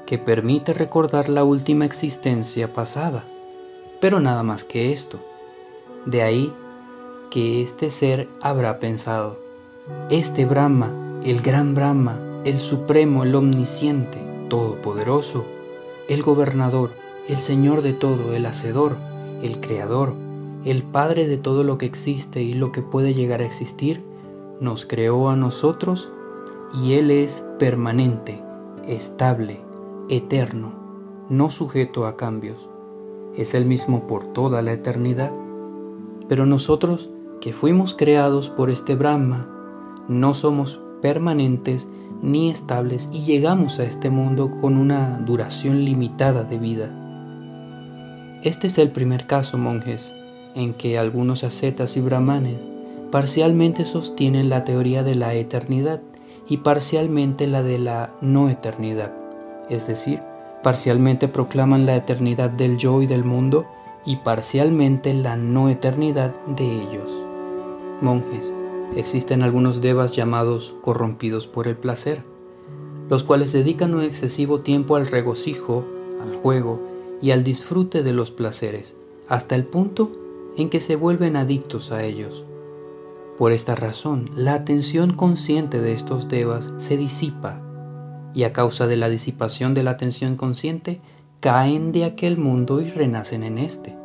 que 0.07 0.19
permite 0.19 0.75
recordar 0.75 1.29
la 1.29 1.45
última 1.45 1.85
existencia 1.85 2.73
pasada 2.73 3.25
pero 4.05 4.21
nada 4.21 4.43
más 4.43 4.65
que 4.65 4.93
esto. 4.93 5.19
De 6.05 6.21
ahí 6.21 6.53
que 7.31 7.63
este 7.63 7.89
ser 7.89 8.29
habrá 8.43 8.79
pensado, 8.79 9.39
este 10.11 10.45
Brahma, 10.45 10.93
el 11.25 11.41
gran 11.41 11.75
Brahma, 11.75 12.21
el 12.45 12.59
supremo, 12.59 13.23
el 13.23 13.35
omnisciente, 13.35 14.19
todopoderoso, 14.51 15.47
el 16.07 16.23
gobernador, 16.23 16.91
el 17.31 17.39
Señor 17.39 17.81
de 17.81 17.95
todo, 17.95 18.35
el 18.35 18.45
Hacedor, 18.45 18.99
el 19.43 19.59
Creador, 19.59 20.13
el 20.67 20.83
Padre 20.83 21.27
de 21.27 21.39
todo 21.39 21.65
lo 21.65 21.79
que 21.79 21.87
existe 21.87 22.43
y 22.43 22.53
lo 22.53 22.73
que 22.73 22.83
puede 22.83 23.15
llegar 23.15 23.41
a 23.41 23.47
existir, 23.47 24.03
nos 24.61 24.87
creó 24.87 25.29
a 25.29 25.37
nosotros 25.37 26.11
y 26.83 26.95
Él 26.95 27.11
es 27.11 27.45
permanente, 27.59 28.43
estable, 28.87 29.61
eterno, 30.09 30.73
no 31.29 31.51
sujeto 31.51 32.07
a 32.07 32.17
cambios 32.17 32.69
es 33.37 33.55
el 33.55 33.65
mismo 33.67 34.07
por 34.07 34.25
toda 34.33 34.63
la 34.63 34.73
eternidad. 34.73 35.33
Pero 36.29 36.47
nosotros 36.47 37.11
que 37.41 37.53
fuimos 37.53 37.95
creados 37.95 38.49
por 38.49 38.71
este 38.71 38.95
Brahma, 38.95 39.49
no 40.09 40.35
somos 40.35 40.81
permanentes 41.03 41.89
ni 42.23 42.51
estables 42.51 43.11
y 43.13 43.25
llegamos 43.25 43.79
a 43.79 43.85
este 43.85 44.09
mundo 44.09 44.51
con 44.61 44.79
una 44.79 45.19
duración 45.19 45.85
limitada 45.85 46.45
de 46.45 46.59
vida. 46.59 46.91
Este 48.43 48.69
es 48.69 48.79
el 48.79 48.91
primer 48.91 49.27
caso, 49.27 49.59
monjes, 49.59 50.15
en 50.55 50.73
que 50.75 50.99
algunos 50.99 51.45
ascetas 51.45 51.97
y 51.97 52.01
brahmanes 52.01 52.57
parcialmente 53.11 53.85
sostienen 53.85 54.49
la 54.49 54.65
teoría 54.65 55.03
de 55.03 55.15
la 55.15 55.35
eternidad 55.35 56.01
y 56.49 56.59
parcialmente 56.59 57.47
la 57.47 57.63
de 57.63 57.79
la 57.79 58.15
no 58.21 58.49
eternidad, 58.49 59.13
es 59.71 59.87
decir, 59.87 60.21
parcialmente 60.63 61.29
proclaman 61.29 61.87
la 61.87 61.97
eternidad 61.97 62.51
del 62.51 62.77
yo 62.77 63.03
y 63.03 63.07
del 63.07 63.25
mundo 63.25 63.67
y 64.05 64.17
parcialmente 64.17 65.15
la 65.15 65.37
no 65.37 65.69
eternidad 65.69 66.35
de 66.47 66.83
ellos. 66.83 67.11
Monjes, 68.01 68.53
existen 68.97 69.43
algunos 69.43 69.81
devas 69.81 70.13
llamados 70.13 70.75
corrompidos 70.83 71.47
por 71.47 71.69
el 71.69 71.77
placer, 71.77 72.23
los 73.09 73.25
cuales 73.25 73.53
dedican 73.53 73.95
un 73.95 74.03
excesivo 74.03 74.61
tiempo 74.61 74.97
al 74.97 75.07
regocijo, 75.07 75.85
al 76.23 76.37
juego 76.37 76.81
y 77.23 77.31
al 77.31 77.45
disfrute 77.45 78.03
de 78.03 78.13
los 78.13 78.31
placeres, 78.31 78.97
hasta 79.29 79.55
el 79.55 79.65
punto 79.65 80.11
en 80.57 80.71
que 80.71 80.81
se 80.81 80.97
vuelven 80.97 81.37
adictos 81.37 81.93
a 81.93 82.05
ellos. 82.05 82.45
Por 83.39 83.53
esta 83.53 83.75
razón, 83.75 84.31
la 84.37 84.55
atención 84.55 85.13
consciente 85.13 85.81
de 85.81 85.93
estos 85.93 86.29
devas 86.29 86.73
se 86.77 86.97
disipa 86.97 87.61
y 88.35 88.45
a 88.45 88.53
causa 88.53 88.87
de 88.87 88.97
la 88.97 89.09
disipación 89.09 89.75
de 89.75 89.83
la 89.83 89.93
atención 89.93 90.37
consciente, 90.37 91.01
caen 91.41 91.93
de 91.93 92.05
aquel 92.05 92.37
mundo 92.37 92.81
y 92.81 92.89
renacen 92.89 93.45
en 93.45 93.59
este. 93.59 93.97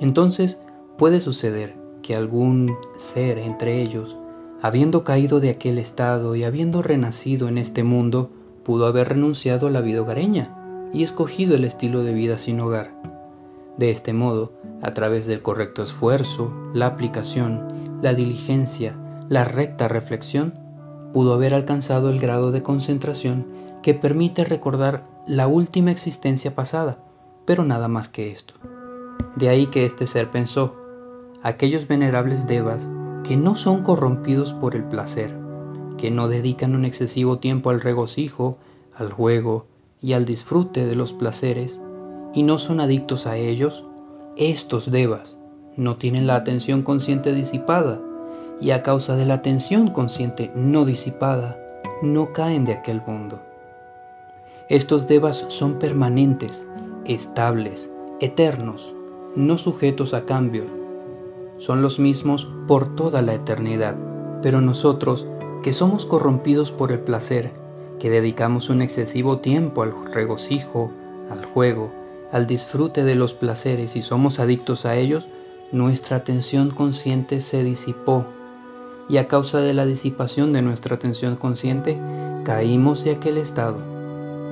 Entonces 0.00 0.58
puede 0.96 1.20
suceder 1.20 1.76
que 2.02 2.16
algún 2.16 2.74
ser 2.96 3.38
entre 3.38 3.82
ellos, 3.82 4.16
habiendo 4.62 5.04
caído 5.04 5.40
de 5.40 5.50
aquel 5.50 5.78
estado 5.78 6.34
y 6.36 6.44
habiendo 6.44 6.82
renacido 6.82 7.48
en 7.48 7.58
este 7.58 7.82
mundo, 7.82 8.30
pudo 8.64 8.86
haber 8.86 9.10
renunciado 9.10 9.66
a 9.66 9.70
la 9.70 9.80
vida 9.80 10.02
hogareña 10.02 10.56
y 10.92 11.02
escogido 11.02 11.54
el 11.54 11.64
estilo 11.64 12.02
de 12.02 12.14
vida 12.14 12.38
sin 12.38 12.60
hogar. 12.60 12.94
De 13.76 13.90
este 13.90 14.12
modo, 14.12 14.52
a 14.82 14.94
través 14.94 15.26
del 15.26 15.42
correcto 15.42 15.82
esfuerzo, 15.82 16.52
la 16.74 16.86
aplicación, 16.86 17.66
la 18.02 18.14
diligencia, 18.14 18.96
la 19.28 19.44
recta 19.44 19.88
reflexión, 19.88 20.54
pudo 21.12 21.34
haber 21.34 21.54
alcanzado 21.54 22.10
el 22.10 22.18
grado 22.18 22.52
de 22.52 22.62
concentración 22.62 23.46
que 23.82 23.94
permite 23.94 24.44
recordar 24.44 25.06
la 25.26 25.46
última 25.46 25.90
existencia 25.90 26.54
pasada, 26.54 26.98
pero 27.44 27.64
nada 27.64 27.88
más 27.88 28.08
que 28.08 28.30
esto. 28.30 28.54
De 29.36 29.48
ahí 29.48 29.66
que 29.66 29.84
este 29.84 30.06
ser 30.06 30.30
pensó, 30.30 30.76
aquellos 31.42 31.88
venerables 31.88 32.46
devas 32.46 32.90
que 33.24 33.36
no 33.36 33.56
son 33.56 33.82
corrompidos 33.82 34.52
por 34.52 34.74
el 34.74 34.84
placer, 34.84 35.36
que 35.98 36.10
no 36.10 36.28
dedican 36.28 36.74
un 36.74 36.84
excesivo 36.84 37.38
tiempo 37.38 37.70
al 37.70 37.80
regocijo, 37.80 38.58
al 38.94 39.12
juego 39.12 39.66
y 40.00 40.14
al 40.14 40.24
disfrute 40.24 40.86
de 40.86 40.96
los 40.96 41.12
placeres, 41.12 41.80
y 42.34 42.42
no 42.42 42.58
son 42.58 42.80
adictos 42.80 43.26
a 43.26 43.36
ellos, 43.36 43.84
estos 44.36 44.90
devas 44.90 45.36
no 45.76 45.96
tienen 45.96 46.26
la 46.26 46.36
atención 46.36 46.82
consciente 46.82 47.32
disipada, 47.32 48.00
y 48.60 48.72
a 48.72 48.82
causa 48.82 49.16
de 49.16 49.26
la 49.26 49.34
atención 49.34 49.88
consciente 49.88 50.50
no 50.54 50.84
disipada, 50.84 51.58
no 52.02 52.32
caen 52.32 52.64
de 52.64 52.74
aquel 52.74 53.02
mundo. 53.06 53.40
Estos 54.68 55.06
devas 55.06 55.44
son 55.48 55.78
permanentes, 55.78 56.66
estables, 57.04 57.90
eternos, 58.20 58.94
no 59.34 59.58
sujetos 59.58 60.14
a 60.14 60.26
cambio. 60.26 60.64
Son 61.58 61.82
los 61.82 61.98
mismos 61.98 62.48
por 62.68 62.94
toda 62.94 63.22
la 63.22 63.34
eternidad. 63.34 63.96
Pero 64.42 64.60
nosotros, 64.60 65.26
que 65.62 65.72
somos 65.72 66.06
corrompidos 66.06 66.72
por 66.72 66.92
el 66.92 67.00
placer, 67.00 67.52
que 67.98 68.10
dedicamos 68.10 68.70
un 68.70 68.80
excesivo 68.80 69.38
tiempo 69.38 69.82
al 69.82 69.92
regocijo, 70.12 70.90
al 71.30 71.44
juego, 71.44 71.92
al 72.32 72.46
disfrute 72.46 73.04
de 73.04 73.14
los 73.14 73.34
placeres 73.34 73.96
y 73.96 74.02
somos 74.02 74.40
adictos 74.40 74.86
a 74.86 74.96
ellos, 74.96 75.28
nuestra 75.72 76.16
atención 76.16 76.70
consciente 76.70 77.40
se 77.40 77.62
disipó 77.62 78.26
y 79.08 79.18
a 79.18 79.28
causa 79.28 79.58
de 79.58 79.74
la 79.74 79.86
disipación 79.86 80.52
de 80.52 80.62
nuestra 80.62 80.96
atención 80.96 81.36
consciente 81.36 82.00
caímos 82.44 83.04
de 83.04 83.12
aquel 83.12 83.38
estado. 83.38 83.78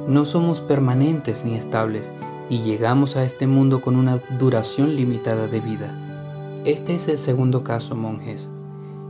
No 0.07 0.25
somos 0.25 0.61
permanentes 0.61 1.45
ni 1.45 1.57
estables 1.57 2.13
y 2.49 2.63
llegamos 2.63 3.17
a 3.17 3.25
este 3.25 3.47
mundo 3.47 3.81
con 3.81 3.97
una 3.97 4.19
duración 4.39 4.95
limitada 4.97 5.49
de 5.49 5.61
vida. 5.61 5.93
Este 6.65 6.95
es 6.95 7.09
el 7.09 7.19
segundo 7.19 7.65
caso, 7.65 7.95
monjes, 7.95 8.49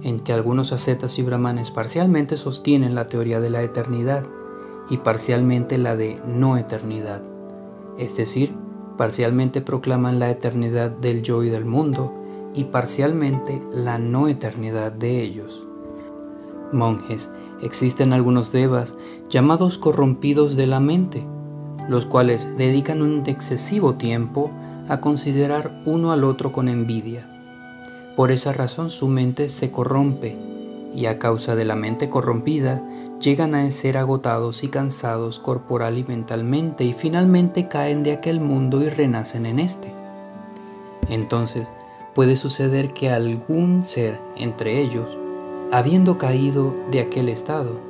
en 0.02 0.20
que 0.20 0.32
algunos 0.32 0.72
ascetas 0.72 1.18
y 1.18 1.22
brahmanes 1.22 1.70
parcialmente 1.70 2.36
sostienen 2.36 2.94
la 2.94 3.06
teoría 3.06 3.40
de 3.40 3.50
la 3.50 3.62
eternidad 3.62 4.24
y 4.90 4.98
parcialmente 4.98 5.76
la 5.76 5.96
de 5.96 6.20
no 6.26 6.56
eternidad, 6.56 7.22
es 7.98 8.16
decir, 8.16 8.54
parcialmente 8.98 9.62
proclaman 9.62 10.18
la 10.18 10.28
eternidad 10.28 10.90
del 10.90 11.22
yo 11.22 11.42
y 11.42 11.48
del 11.48 11.64
mundo 11.64 12.12
y 12.54 12.64
parcialmente 12.64 13.62
la 13.72 13.98
no 13.98 14.28
eternidad 14.28 14.92
de 14.92 15.22
ellos. 15.22 15.64
Monjes, 16.72 17.30
existen 17.62 18.12
algunos 18.12 18.52
devas 18.52 18.96
llamados 19.30 19.78
corrompidos 19.78 20.56
de 20.56 20.66
la 20.66 20.80
mente, 20.80 21.24
los 21.88 22.04
cuales 22.04 22.48
dedican 22.58 23.00
un 23.00 23.22
excesivo 23.26 23.94
tiempo 23.94 24.50
a 24.88 25.00
considerar 25.00 25.80
uno 25.86 26.12
al 26.12 26.24
otro 26.24 26.52
con 26.52 26.68
envidia. 26.68 27.26
Por 28.16 28.32
esa 28.32 28.52
razón 28.52 28.90
su 28.90 29.06
mente 29.06 29.48
se 29.48 29.70
corrompe 29.70 30.36
y 30.94 31.06
a 31.06 31.18
causa 31.18 31.54
de 31.54 31.64
la 31.64 31.76
mente 31.76 32.10
corrompida 32.10 32.82
llegan 33.20 33.54
a 33.54 33.70
ser 33.70 33.98
agotados 33.98 34.62
y 34.62 34.68
cansados 34.68 35.38
corporal 35.38 35.98
y 35.98 36.04
mentalmente 36.04 36.84
y 36.84 36.92
finalmente 36.92 37.68
caen 37.68 38.02
de 38.02 38.12
aquel 38.12 38.40
mundo 38.40 38.82
y 38.82 38.88
renacen 38.88 39.46
en 39.46 39.58
este. 39.58 39.92
Entonces, 41.08 41.68
puede 42.14 42.36
suceder 42.36 42.92
que 42.92 43.10
algún 43.10 43.84
ser 43.84 44.18
entre 44.36 44.80
ellos, 44.80 45.16
habiendo 45.72 46.18
caído 46.18 46.74
de 46.90 47.00
aquel 47.00 47.28
estado, 47.28 47.80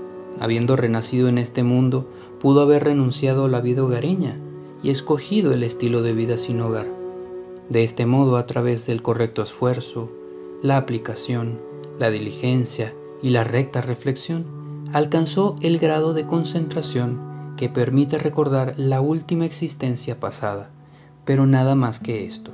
habiendo 0.41 0.77
renacido 0.77 1.29
en 1.29 1.39
este 1.39 1.63
mundo, 1.63 2.07
pudo 2.41 2.63
haber 2.63 2.85
renunciado 2.85 3.47
a 3.47 3.49
la 3.49 3.61
vida 3.61 3.83
hogareña 3.83 4.37
y 4.83 4.91
escogido 4.91 5.53
el 5.53 5.63
estilo 5.63 6.03
de 6.03 6.13
vida 6.13 6.39
sin 6.39 6.61
hogar. 6.61 6.87
De 7.69 7.85
este 7.85 8.07
modo, 8.07 8.37
a 8.37 8.47
través 8.47 8.87
del 8.87 9.03
correcto 9.03 9.43
esfuerzo, 9.43 10.09
la 10.63 10.77
aplicación, 10.77 11.61
la 11.99 12.11
diligencia 12.11 12.95
y 13.23 13.31
la 13.31 13.45
recta 13.45 13.81
reflexión, 13.81 14.58
alcanzó 14.93 15.57
el 15.61 15.79
grado 15.79 16.15
de 16.15 16.25
concentración 16.25 17.55
que 17.57 17.69
permite 17.69 18.19
recordar 18.19 18.75
la 18.79 19.01
última 19.01 19.45
existencia 19.45 20.19
pasada, 20.19 20.71
pero 21.25 21.45
nada 21.45 21.75
más 21.75 22.01
que 22.01 22.25
esto. 22.25 22.53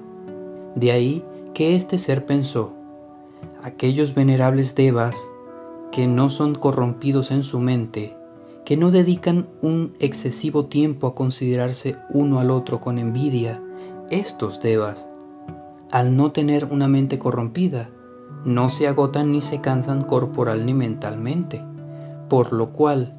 De 0.75 0.90
ahí 0.90 1.25
que 1.55 1.77
este 1.77 1.99
ser 1.99 2.27
pensó, 2.27 2.73
aquellos 3.62 4.14
venerables 4.14 4.75
devas 4.75 5.14
que 5.92 6.09
no 6.09 6.29
son 6.29 6.57
corrompidos 6.57 7.31
en 7.31 7.44
su 7.44 7.61
mente, 7.61 8.16
que 8.64 8.77
no 8.77 8.90
dedican 8.90 9.47
un 9.62 9.94
excesivo 10.01 10.64
tiempo 10.64 11.07
a 11.07 11.14
considerarse 11.14 11.97
uno 12.11 12.40
al 12.40 12.51
otro 12.51 12.81
con 12.81 12.99
envidia, 12.99 13.62
estos 14.11 14.61
devas, 14.61 15.09
al 15.92 16.16
no 16.16 16.33
tener 16.33 16.64
una 16.64 16.88
mente 16.88 17.18
corrompida, 17.20 17.90
no 18.44 18.70
se 18.70 18.88
agotan 18.88 19.31
ni 19.31 19.40
se 19.40 19.61
cansan 19.61 20.03
corporal 20.03 20.66
ni 20.66 20.75
mentalmente, 20.75 21.62
por 22.29 22.53
lo 22.53 22.71
cual 22.73 23.15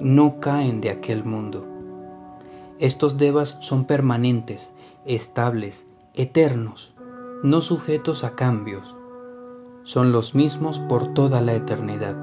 no 0.00 0.40
caen 0.40 0.80
de 0.80 0.90
aquel 0.90 1.24
mundo. 1.24 1.66
Estos 2.78 3.16
devas 3.16 3.56
son 3.60 3.84
permanentes, 3.84 4.72
estables, 5.06 5.86
eternos, 6.14 6.92
no 7.42 7.60
sujetos 7.60 8.24
a 8.24 8.34
cambios, 8.34 8.94
son 9.82 10.12
los 10.12 10.34
mismos 10.34 10.80
por 10.80 11.14
toda 11.14 11.40
la 11.40 11.54
eternidad. 11.54 12.16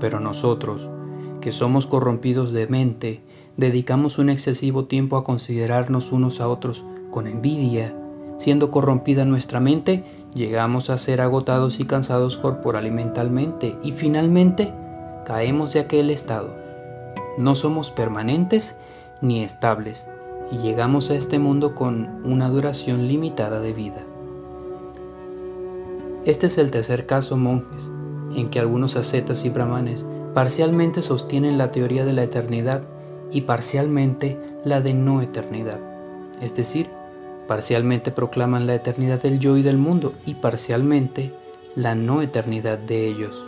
Pero 0.00 0.20
nosotros, 0.20 0.88
que 1.40 1.52
somos 1.52 1.86
corrompidos 1.86 2.52
de 2.52 2.66
mente, 2.66 3.22
dedicamos 3.56 4.18
un 4.18 4.30
excesivo 4.30 4.86
tiempo 4.86 5.16
a 5.16 5.24
considerarnos 5.24 6.12
unos 6.12 6.40
a 6.40 6.48
otros 6.48 6.84
con 7.10 7.26
envidia, 7.26 7.96
siendo 8.36 8.70
corrompida 8.70 9.24
nuestra 9.24 9.60
mente, 9.60 10.04
llegamos 10.34 10.90
a 10.90 10.98
ser 10.98 11.20
agotados 11.20 11.78
y 11.78 11.84
cansados 11.84 12.36
corporal 12.36 12.86
y 12.86 12.90
mentalmente, 12.90 13.76
y 13.82 13.92
finalmente 13.92 14.72
caemos 15.24 15.72
de 15.72 15.80
aquel 15.80 16.10
estado. 16.10 16.54
No 17.38 17.54
somos 17.54 17.90
permanentes 17.90 18.76
ni 19.20 19.42
estables, 19.42 20.06
y 20.50 20.58
llegamos 20.58 21.10
a 21.10 21.14
este 21.14 21.38
mundo 21.38 21.74
con 21.74 22.20
una 22.24 22.50
duración 22.50 23.08
limitada 23.08 23.60
de 23.60 23.72
vida. 23.72 24.02
Este 26.24 26.48
es 26.48 26.58
el 26.58 26.70
tercer 26.70 27.06
caso, 27.06 27.36
monjes, 27.36 27.90
en 28.36 28.48
que 28.48 28.60
algunos 28.60 28.96
ascetas 28.96 29.44
y 29.44 29.50
brahmanes 29.50 30.04
parcialmente 30.34 31.00
sostienen 31.00 31.58
la 31.58 31.72
teoría 31.72 32.04
de 32.04 32.12
la 32.12 32.22
eternidad 32.22 32.82
y 33.30 33.42
parcialmente 33.42 34.38
la 34.64 34.80
de 34.80 34.94
no 34.94 35.22
eternidad. 35.22 35.80
Es 36.40 36.54
decir, 36.54 36.90
parcialmente 37.48 38.12
proclaman 38.12 38.66
la 38.66 38.74
eternidad 38.74 39.22
del 39.22 39.38
yo 39.38 39.56
y 39.56 39.62
del 39.62 39.78
mundo 39.78 40.14
y 40.26 40.34
parcialmente 40.34 41.34
la 41.74 41.94
no 41.94 42.22
eternidad 42.22 42.78
de 42.78 43.06
ellos. 43.06 43.42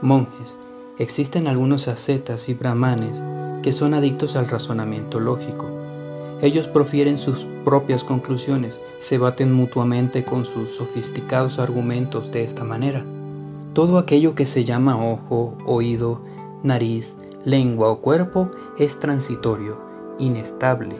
Monjes, 0.00 0.56
existen 0.98 1.46
algunos 1.46 1.88
ascetas 1.88 2.48
y 2.48 2.54
brahmanes 2.54 3.22
que 3.62 3.72
son 3.72 3.94
adictos 3.94 4.36
al 4.36 4.48
razonamiento 4.48 5.20
lógico. 5.20 5.66
Ellos 6.40 6.68
profieren 6.68 7.18
sus 7.18 7.46
propias 7.64 8.04
conclusiones, 8.04 8.80
se 9.00 9.18
baten 9.18 9.52
mutuamente 9.52 10.24
con 10.24 10.44
sus 10.44 10.70
sofisticados 10.70 11.58
argumentos 11.58 12.30
de 12.30 12.44
esta 12.44 12.64
manera. 12.64 13.04
Todo 13.74 13.98
aquello 13.98 14.34
que 14.34 14.46
se 14.46 14.64
llama 14.64 15.04
ojo, 15.04 15.56
oído, 15.66 16.20
nariz, 16.62 17.16
lengua 17.44 17.90
o 17.90 18.00
cuerpo 18.00 18.50
es 18.78 19.00
transitorio, 19.00 19.80
inestable, 20.18 20.96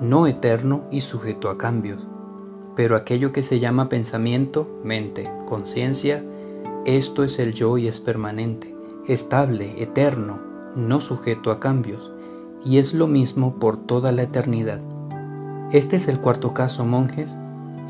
no 0.00 0.26
eterno 0.26 0.82
y 0.90 1.02
sujeto 1.02 1.50
a 1.50 1.58
cambios. 1.58 2.06
Pero 2.74 2.96
aquello 2.96 3.32
que 3.32 3.42
se 3.42 3.60
llama 3.60 3.88
pensamiento, 3.88 4.68
mente, 4.82 5.30
conciencia, 5.46 6.24
esto 6.84 7.22
es 7.22 7.38
el 7.38 7.52
yo 7.52 7.78
y 7.78 7.86
es 7.86 8.00
permanente, 8.00 8.74
estable, 9.12 9.82
eterno, 9.82 10.38
no 10.76 11.00
sujeto 11.00 11.50
a 11.50 11.60
cambios, 11.60 12.12
y 12.64 12.78
es 12.78 12.94
lo 12.94 13.06
mismo 13.06 13.54
por 13.54 13.76
toda 13.76 14.12
la 14.12 14.22
eternidad. 14.22 14.80
Este 15.72 15.96
es 15.96 16.08
el 16.08 16.20
cuarto 16.20 16.54
caso, 16.54 16.84
monjes, 16.84 17.36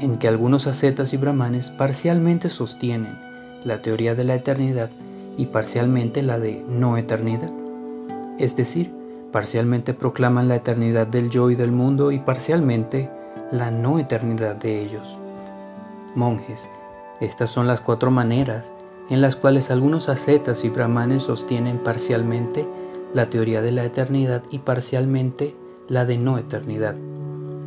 en 0.01 0.19
que 0.19 0.29
algunos 0.29 0.67
ascetas 0.67 1.13
y 1.13 1.19
brahmanes 1.19 1.71
parcialmente 1.71 2.49
sostienen 2.49 3.19
la 3.65 3.83
teoría 3.83 4.15
de 4.15 4.25
la 4.25 4.35
eternidad 4.35 4.89
y 5.37 5.47
parcialmente 5.47 6.23
la 6.23 6.39
de 6.39 6.65
no 6.69 6.97
eternidad. 6.97 7.51
Es 8.39 8.57
decir, 8.57 8.93
parcialmente 9.33 9.93
proclaman 9.93 10.49
la 10.49 10.57
eternidad 10.57 11.07
del 11.07 11.29
yo 11.29 11.51
y 11.51 11.55
del 11.55 11.73
mundo 11.73 12.13
y 12.13 12.19
parcialmente 12.19 13.11
la 13.51 13.71
no 13.71 13.99
eternidad 13.99 14.57
de 14.57 14.83
ellos. 14.83 15.17
Monjes, 16.15 16.71
estas 17.21 17.51
son 17.51 17.67
las 17.67 17.81
cuatro 17.81 18.11
maneras 18.11 18.73
en 19.11 19.21
las 19.21 19.37
cuales 19.37 19.71
algunos 19.71 20.09
ascetas 20.09 20.65
y 20.65 20.71
brahmanes 20.71 21.25
sostienen 21.25 21.79
parcialmente 21.79 22.67
la 23.13 23.29
teoría 23.29 23.61
de 23.61 23.73
la 23.73 23.85
eternidad 23.85 24.43
y 24.51 24.61
parcialmente 24.61 25.55
la 25.89 26.07
de 26.07 26.17
no 26.17 26.39
eternidad. 26.39 26.97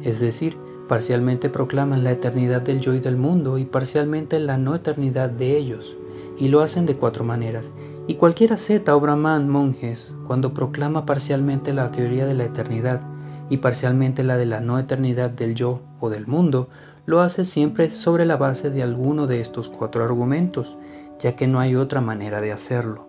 Es 0.01 0.19
decir, 0.19 0.58
Parcialmente 0.88 1.49
proclaman 1.49 2.03
la 2.03 2.12
eternidad 2.12 2.62
del 2.62 2.79
yo 2.79 2.93
y 2.93 2.99
del 2.99 3.15
mundo 3.15 3.58
y 3.58 3.65
parcialmente 3.65 4.39
la 4.39 4.58
no 4.58 4.75
eternidad 4.75 5.29
de 5.29 5.58
ellos, 5.58 5.97
y 6.38 6.49
lo 6.49 6.62
hacen 6.62 6.86
de 6.86 6.97
cuatro 6.97 7.23
maneras. 7.23 7.71
Y 8.06 8.15
cualquier 8.15 8.51
asceta 8.51 8.95
o 8.95 8.99
brahman, 8.99 9.49
monjes, 9.49 10.15
cuando 10.27 10.53
proclama 10.53 11.06
parcialmente 11.06 11.73
la 11.73 11.91
teoría 11.91 12.25
de 12.25 12.34
la 12.34 12.43
eternidad 12.43 13.01
y 13.49 13.58
parcialmente 13.58 14.23
la 14.23 14.36
de 14.36 14.45
la 14.45 14.60
no 14.60 14.77
eternidad 14.77 15.29
del 15.29 15.56
yo 15.56 15.82
o 16.01 16.10
del 16.10 16.27
mundo, 16.27 16.67
lo 17.06 17.21
hace 17.21 17.45
siempre 17.45 17.89
sobre 17.89 18.25
la 18.25 18.36
base 18.36 18.69
de 18.69 18.84
alguno 18.84 19.25
de 19.25 19.39
estos 19.39 19.69
cuatro 19.69 20.03
argumentos, 20.03 20.77
ya 21.23 21.38
que 21.38 21.47
no 21.47 21.62
hay 21.62 21.77
otra 21.77 22.01
manera 22.01 22.41
de 22.41 22.51
hacerlo. 22.51 23.07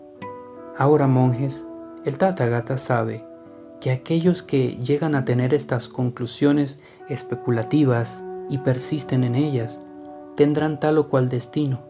Ahora, 0.78 1.08
monjes, 1.08 1.66
el 2.04 2.16
Tathagata 2.16 2.78
sabe 2.78 3.24
que 3.80 3.90
aquellos 3.90 4.44
que 4.44 4.76
llegan 4.76 5.16
a 5.16 5.24
tener 5.24 5.52
estas 5.52 5.88
conclusiones 5.88 6.78
especulativas 7.08 8.22
y 8.48 8.58
persisten 8.58 9.24
en 9.24 9.34
ellas, 9.34 9.80
tendrán 10.36 10.78
tal 10.78 10.98
o 10.98 11.08
cual 11.08 11.28
destino, 11.28 11.80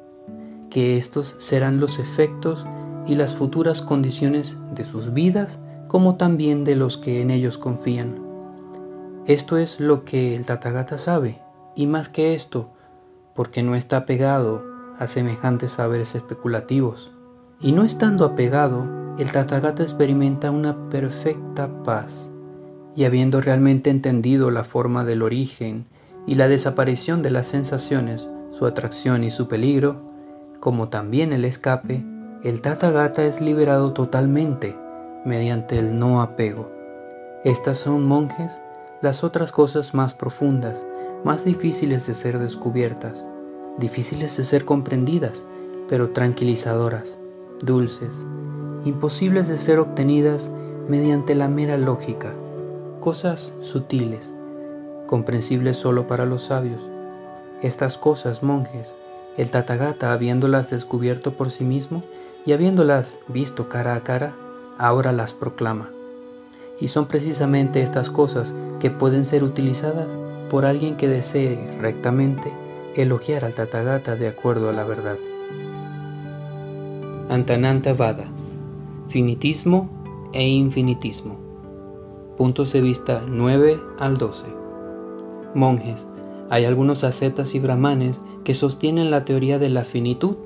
que 0.70 0.96
estos 0.96 1.36
serán 1.38 1.78
los 1.78 1.98
efectos 1.98 2.64
y 3.06 3.16
las 3.16 3.34
futuras 3.34 3.82
condiciones 3.82 4.56
de 4.74 4.86
sus 4.86 5.12
vidas 5.12 5.60
como 5.88 6.16
también 6.16 6.64
de 6.64 6.74
los 6.74 6.96
que 6.96 7.20
en 7.20 7.30
ellos 7.30 7.58
confían. 7.58 8.24
Esto 9.26 9.58
es 9.58 9.78
lo 9.78 10.04
que 10.04 10.34
el 10.34 10.46
Tathagata 10.46 10.96
sabe, 10.96 11.42
y 11.76 11.86
más 11.86 12.08
que 12.08 12.34
esto, 12.34 12.70
porque 13.34 13.62
no 13.62 13.74
está 13.74 13.98
apegado 13.98 14.73
a 14.98 15.06
semejantes 15.06 15.72
saberes 15.72 16.14
especulativos. 16.14 17.12
Y 17.60 17.72
no 17.72 17.84
estando 17.84 18.24
apegado, 18.24 18.86
el 19.18 19.30
Tathagata 19.30 19.82
experimenta 19.82 20.50
una 20.50 20.88
perfecta 20.88 21.68
paz 21.84 22.30
y 22.96 23.04
habiendo 23.04 23.40
realmente 23.40 23.90
entendido 23.90 24.50
la 24.50 24.64
forma 24.64 25.04
del 25.04 25.22
origen 25.22 25.86
y 26.26 26.34
la 26.34 26.48
desaparición 26.48 27.22
de 27.22 27.30
las 27.30 27.48
sensaciones, 27.48 28.28
su 28.50 28.66
atracción 28.66 29.24
y 29.24 29.30
su 29.30 29.48
peligro, 29.48 30.00
como 30.60 30.88
también 30.88 31.32
el 31.32 31.44
escape, 31.44 32.04
el 32.42 32.60
Tathagata 32.60 33.24
es 33.24 33.40
liberado 33.40 33.92
totalmente 33.92 34.76
mediante 35.24 35.78
el 35.78 35.98
no 35.98 36.22
apego. 36.22 36.70
Estas 37.44 37.78
son, 37.78 38.06
monjes, 38.06 38.60
las 39.00 39.24
otras 39.24 39.52
cosas 39.52 39.94
más 39.94 40.14
profundas, 40.14 40.84
más 41.24 41.44
difíciles 41.44 42.06
de 42.06 42.14
ser 42.14 42.38
descubiertas, 42.38 43.26
difíciles 43.78 44.36
de 44.36 44.44
ser 44.44 44.64
comprendidas, 44.64 45.44
pero 45.88 46.10
tranquilizadoras, 46.10 47.18
dulces, 47.60 48.24
imposibles 48.84 49.48
de 49.48 49.58
ser 49.58 49.78
obtenidas 49.78 50.50
mediante 50.88 51.34
la 51.34 51.48
mera 51.48 51.76
lógica 51.76 52.32
cosas 53.04 53.52
sutiles, 53.60 54.32
comprensibles 55.06 55.76
solo 55.76 56.06
para 56.06 56.24
los 56.24 56.44
sabios. 56.44 56.80
Estas 57.60 57.98
cosas, 57.98 58.42
monjes, 58.42 58.96
el 59.36 59.50
Tathagata, 59.50 60.14
habiéndolas 60.14 60.70
descubierto 60.70 61.34
por 61.34 61.50
sí 61.50 61.64
mismo 61.64 62.02
y 62.46 62.52
habiéndolas 62.52 63.18
visto 63.28 63.68
cara 63.68 63.94
a 63.94 64.00
cara, 64.00 64.34
ahora 64.78 65.12
las 65.12 65.34
proclama. 65.34 65.90
Y 66.80 66.88
son 66.88 67.04
precisamente 67.04 67.82
estas 67.82 68.08
cosas 68.08 68.54
que 68.80 68.90
pueden 68.90 69.26
ser 69.26 69.44
utilizadas 69.44 70.08
por 70.48 70.64
alguien 70.64 70.96
que 70.96 71.06
desee 71.06 71.76
rectamente 71.82 72.54
elogiar 72.96 73.44
al 73.44 73.54
Tathagata 73.54 74.16
de 74.16 74.28
acuerdo 74.28 74.68
a 74.68 74.72
la 74.72 74.84
verdad. 74.84 75.16
Antananta 77.28 77.92
Vada, 77.94 78.26
finitismo 79.08 79.88
e 80.32 80.46
infinitismo. 80.46 81.36
Puntos 82.36 82.72
de 82.72 82.80
vista 82.80 83.22
9 83.26 83.80
al 83.98 84.18
12. 84.18 84.44
Monjes, 85.54 86.08
hay 86.50 86.64
algunos 86.64 87.04
ascetas 87.04 87.54
y 87.54 87.58
brahmanes 87.58 88.20
que 88.44 88.54
sostienen 88.54 89.10
la 89.10 89.24
teoría 89.24 89.58
de 89.58 89.70
la 89.70 89.84
finitud, 89.84 90.36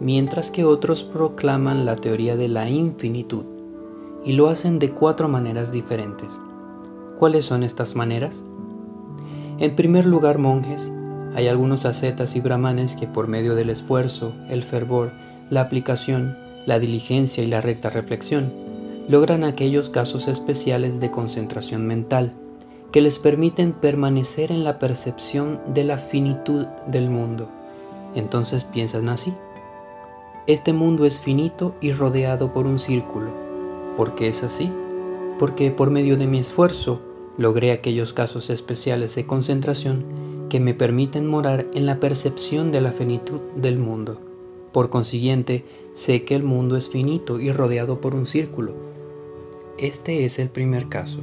mientras 0.00 0.50
que 0.50 0.64
otros 0.64 1.04
proclaman 1.04 1.84
la 1.84 1.96
teoría 1.96 2.36
de 2.36 2.48
la 2.48 2.68
infinitud, 2.68 3.44
y 4.24 4.32
lo 4.32 4.48
hacen 4.48 4.78
de 4.78 4.90
cuatro 4.90 5.28
maneras 5.28 5.70
diferentes. 5.70 6.40
¿Cuáles 7.18 7.44
son 7.44 7.62
estas 7.62 7.94
maneras? 7.94 8.42
En 9.58 9.76
primer 9.76 10.06
lugar, 10.06 10.38
monjes, 10.38 10.92
hay 11.34 11.48
algunos 11.48 11.84
ascetas 11.86 12.36
y 12.36 12.40
brahmanes 12.40 12.94
que 12.94 13.06
por 13.06 13.26
medio 13.26 13.54
del 13.54 13.70
esfuerzo, 13.70 14.34
el 14.48 14.62
fervor, 14.62 15.12
la 15.50 15.62
aplicación, 15.62 16.36
la 16.66 16.78
diligencia 16.78 17.42
y 17.42 17.46
la 17.46 17.60
recta 17.60 17.90
reflexión, 17.90 18.52
logran 19.08 19.42
aquellos 19.44 19.90
casos 19.90 20.28
especiales 20.28 21.00
de 21.00 21.10
concentración 21.10 21.86
mental 21.86 22.32
que 22.92 23.00
les 23.00 23.18
permiten 23.18 23.72
permanecer 23.72 24.52
en 24.52 24.64
la 24.64 24.78
percepción 24.78 25.60
de 25.66 25.84
la 25.84 25.96
finitud 25.96 26.66
del 26.86 27.08
mundo. 27.08 27.48
Entonces 28.14 28.64
piensan 28.64 29.08
así. 29.08 29.32
Este 30.46 30.72
mundo 30.72 31.06
es 31.06 31.20
finito 31.20 31.74
y 31.80 31.92
rodeado 31.92 32.52
por 32.52 32.66
un 32.66 32.78
círculo. 32.78 33.30
¿Por 33.96 34.14
qué 34.14 34.28
es 34.28 34.42
así? 34.42 34.70
Porque 35.38 35.70
por 35.70 35.90
medio 35.90 36.16
de 36.18 36.26
mi 36.26 36.38
esfuerzo 36.38 37.00
logré 37.38 37.72
aquellos 37.72 38.12
casos 38.12 38.50
especiales 38.50 39.14
de 39.14 39.26
concentración 39.26 40.04
que 40.52 40.60
me 40.60 40.74
permiten 40.74 41.26
morar 41.26 41.66
en 41.72 41.86
la 41.86 41.98
percepción 41.98 42.70
de 42.70 42.82
la 42.82 42.92
finitud 42.92 43.40
del 43.56 43.78
mundo. 43.78 44.20
Por 44.70 44.90
consiguiente, 44.90 45.64
sé 45.94 46.24
que 46.24 46.34
el 46.34 46.42
mundo 46.42 46.76
es 46.76 46.90
finito 46.90 47.40
y 47.40 47.50
rodeado 47.50 48.02
por 48.02 48.14
un 48.14 48.26
círculo 48.26 48.92
este 49.78 50.24
es 50.24 50.38
el 50.38 50.48
primer 50.48 50.88
caso. 50.88 51.18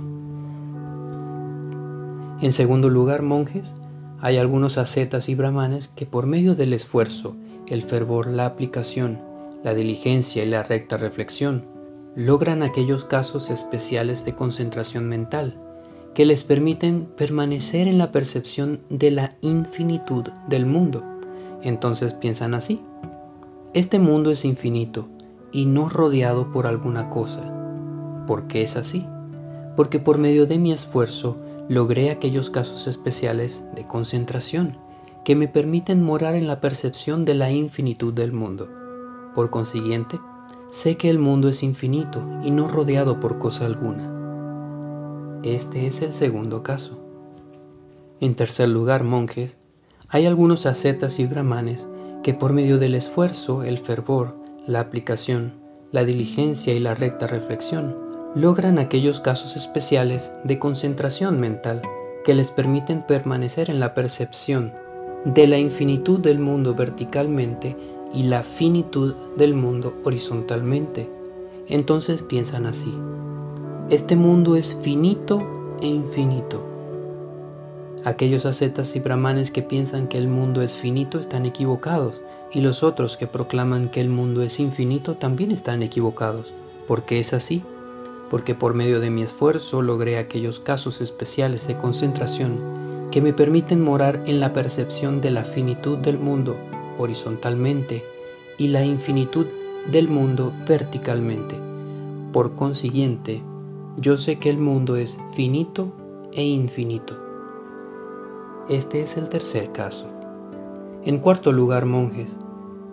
En 2.41 2.51
segundo 2.51 2.89
lugar, 2.89 3.21
monjes, 3.21 3.73
hay 4.19 4.37
algunos 4.37 4.77
ascetas 4.77 5.29
y 5.29 5.35
brahmanes 5.35 5.87
que 5.87 6.05
por 6.05 6.25
medio 6.25 6.55
del 6.55 6.73
esfuerzo, 6.73 7.35
el 7.67 7.83
fervor, 7.83 8.27
la 8.27 8.45
aplicación, 8.45 9.21
la 9.63 9.73
diligencia 9.73 10.43
y 10.43 10.49
la 10.49 10.63
recta 10.63 10.97
reflexión, 10.97 11.67
logran 12.15 12.63
aquellos 12.63 13.05
casos 13.05 13.49
especiales 13.49 14.25
de 14.25 14.35
concentración 14.35 15.07
mental 15.07 15.57
que 16.13 16.25
les 16.25 16.43
permiten 16.43 17.07
permanecer 17.15 17.87
en 17.87 17.97
la 17.97 18.11
percepción 18.11 18.81
de 18.89 19.11
la 19.11 19.29
infinitud 19.41 20.23
del 20.47 20.65
mundo. 20.65 21.03
Entonces 21.61 22.13
piensan 22.13 22.53
así. 22.53 22.81
Este 23.73 23.99
mundo 23.99 24.31
es 24.31 24.45
infinito 24.45 25.07
y 25.51 25.65
no 25.65 25.89
rodeado 25.89 26.51
por 26.51 26.67
alguna 26.67 27.09
cosa 27.09 27.55
¿Por 28.29 28.45
qué 28.45 28.61
es 28.61 28.75
así? 28.75 29.07
Porque 29.75 29.97
por 29.97 30.19
medio 30.19 30.45
de 30.45 30.59
mi 30.59 30.71
esfuerzo 30.71 31.37
logré 31.67 32.11
aquellos 32.11 32.51
casos 32.51 32.85
especiales 32.85 33.65
de 33.75 33.87
concentración 33.87 34.77
que 35.25 35.35
me 35.35 35.47
permiten 35.47 36.03
morar 36.03 36.35
en 36.35 36.45
la 36.45 36.61
percepción 36.61 37.25
de 37.25 37.33
la 37.33 37.49
infinitud 37.49 38.13
del 38.13 38.31
mundo. 38.31 38.69
Por 39.33 39.49
consiguiente, 39.49 40.19
sé 40.69 40.95
que 40.95 41.09
el 41.09 41.17
mundo 41.17 41.49
es 41.49 41.63
infinito 41.63 42.21
y 42.43 42.51
no 42.51 42.67
rodeado 42.67 43.19
por 43.19 43.39
cosa 43.39 43.65
alguna. 43.65 44.18
Este 45.43 45.87
es 45.87 46.01
el 46.01 46.13
segundo 46.13 46.63
caso. 46.63 46.99
En 48.19 48.35
tercer 48.35 48.67
lugar, 48.67 49.05
monjes, 49.05 49.57
hay 50.09 50.25
algunos 50.25 50.65
ascetas 50.65 51.17
y 51.19 51.25
brahmanes 51.25 51.87
que 52.23 52.33
por 52.33 52.51
medio 52.51 52.77
del 52.77 52.93
esfuerzo, 52.93 53.63
el 53.63 53.77
fervor, 53.77 54.35
la 54.67 54.81
aplicación, 54.81 55.53
la 55.93 56.03
diligencia 56.03 56.73
y 56.73 56.79
la 56.79 56.93
recta 56.93 57.25
reflexión, 57.25 57.95
logran 58.35 58.79
aquellos 58.79 59.21
casos 59.21 59.55
especiales 59.55 60.33
de 60.43 60.59
concentración 60.59 61.39
mental 61.39 61.81
que 62.25 62.35
les 62.35 62.51
permiten 62.51 63.01
permanecer 63.07 63.69
en 63.69 63.79
la 63.79 63.93
percepción 63.93 64.73
de 65.23 65.47
la 65.47 65.57
infinitud 65.57 66.19
del 66.19 66.39
mundo 66.39 66.75
verticalmente 66.75 67.77
y 68.13 68.23
la 68.23 68.43
finitud 68.43 69.15
del 69.37 69.53
mundo 69.53 69.93
horizontalmente. 70.03 71.09
Entonces 71.69 72.23
piensan 72.23 72.65
así, 72.65 72.93
este 73.89 74.15
mundo 74.15 74.55
es 74.55 74.75
finito 74.75 75.41
e 75.81 75.87
infinito. 75.87 76.63
Aquellos 78.05 78.45
ascetas 78.45 78.95
y 78.95 78.99
brahmanes 78.99 79.49
que 79.49 79.63
piensan 79.63 80.07
que 80.07 80.19
el 80.19 80.27
mundo 80.27 80.61
es 80.61 80.75
finito 80.75 81.17
están 81.17 81.47
equivocados, 81.47 82.21
y 82.53 82.61
los 82.61 82.83
otros 82.83 83.17
que 83.17 83.25
proclaman 83.25 83.89
que 83.89 83.99
el 83.99 84.09
mundo 84.09 84.43
es 84.43 84.59
infinito 84.59 85.15
también 85.15 85.49
están 85.49 85.81
equivocados. 85.81 86.53
¿Por 86.87 87.01
qué 87.03 87.19
es 87.19 87.33
así? 87.33 87.63
Porque 88.29 88.53
por 88.53 88.75
medio 88.75 88.99
de 88.99 89.09
mi 89.09 89.23
esfuerzo 89.23 89.81
logré 89.81 90.19
aquellos 90.19 90.59
casos 90.59 91.01
especiales 91.01 91.67
de 91.67 91.75
concentración 91.75 93.09
que 93.09 93.21
me 93.21 93.33
permiten 93.33 93.81
morar 93.81 94.21
en 94.27 94.39
la 94.39 94.53
percepción 94.53 95.19
de 95.19 95.31
la 95.31 95.43
finitud 95.43 95.97
del 95.97 96.19
mundo 96.19 96.55
horizontalmente 96.99 98.03
y 98.59 98.67
la 98.67 98.85
infinitud 98.85 99.47
del 99.91 100.09
mundo 100.09 100.53
verticalmente. 100.67 101.55
Por 102.31 102.53
consiguiente, 102.53 103.41
yo 103.99 104.17
sé 104.17 104.39
que 104.39 104.49
el 104.49 104.59
mundo 104.59 104.95
es 104.95 105.17
finito 105.33 105.91
e 106.31 106.43
infinito. 106.43 107.17
Este 108.69 109.01
es 109.01 109.17
el 109.17 109.27
tercer 109.27 109.73
caso. 109.73 110.07
En 111.03 111.19
cuarto 111.19 111.51
lugar, 111.51 111.85
monjes, 111.85 112.37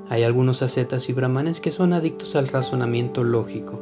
hay 0.08 0.24
algunos 0.24 0.62
ascetas 0.62 1.08
y 1.08 1.12
brahmanes 1.12 1.60
que 1.60 1.70
son 1.70 1.92
adictos 1.92 2.34
al 2.34 2.48
razonamiento 2.48 3.22
lógico. 3.22 3.80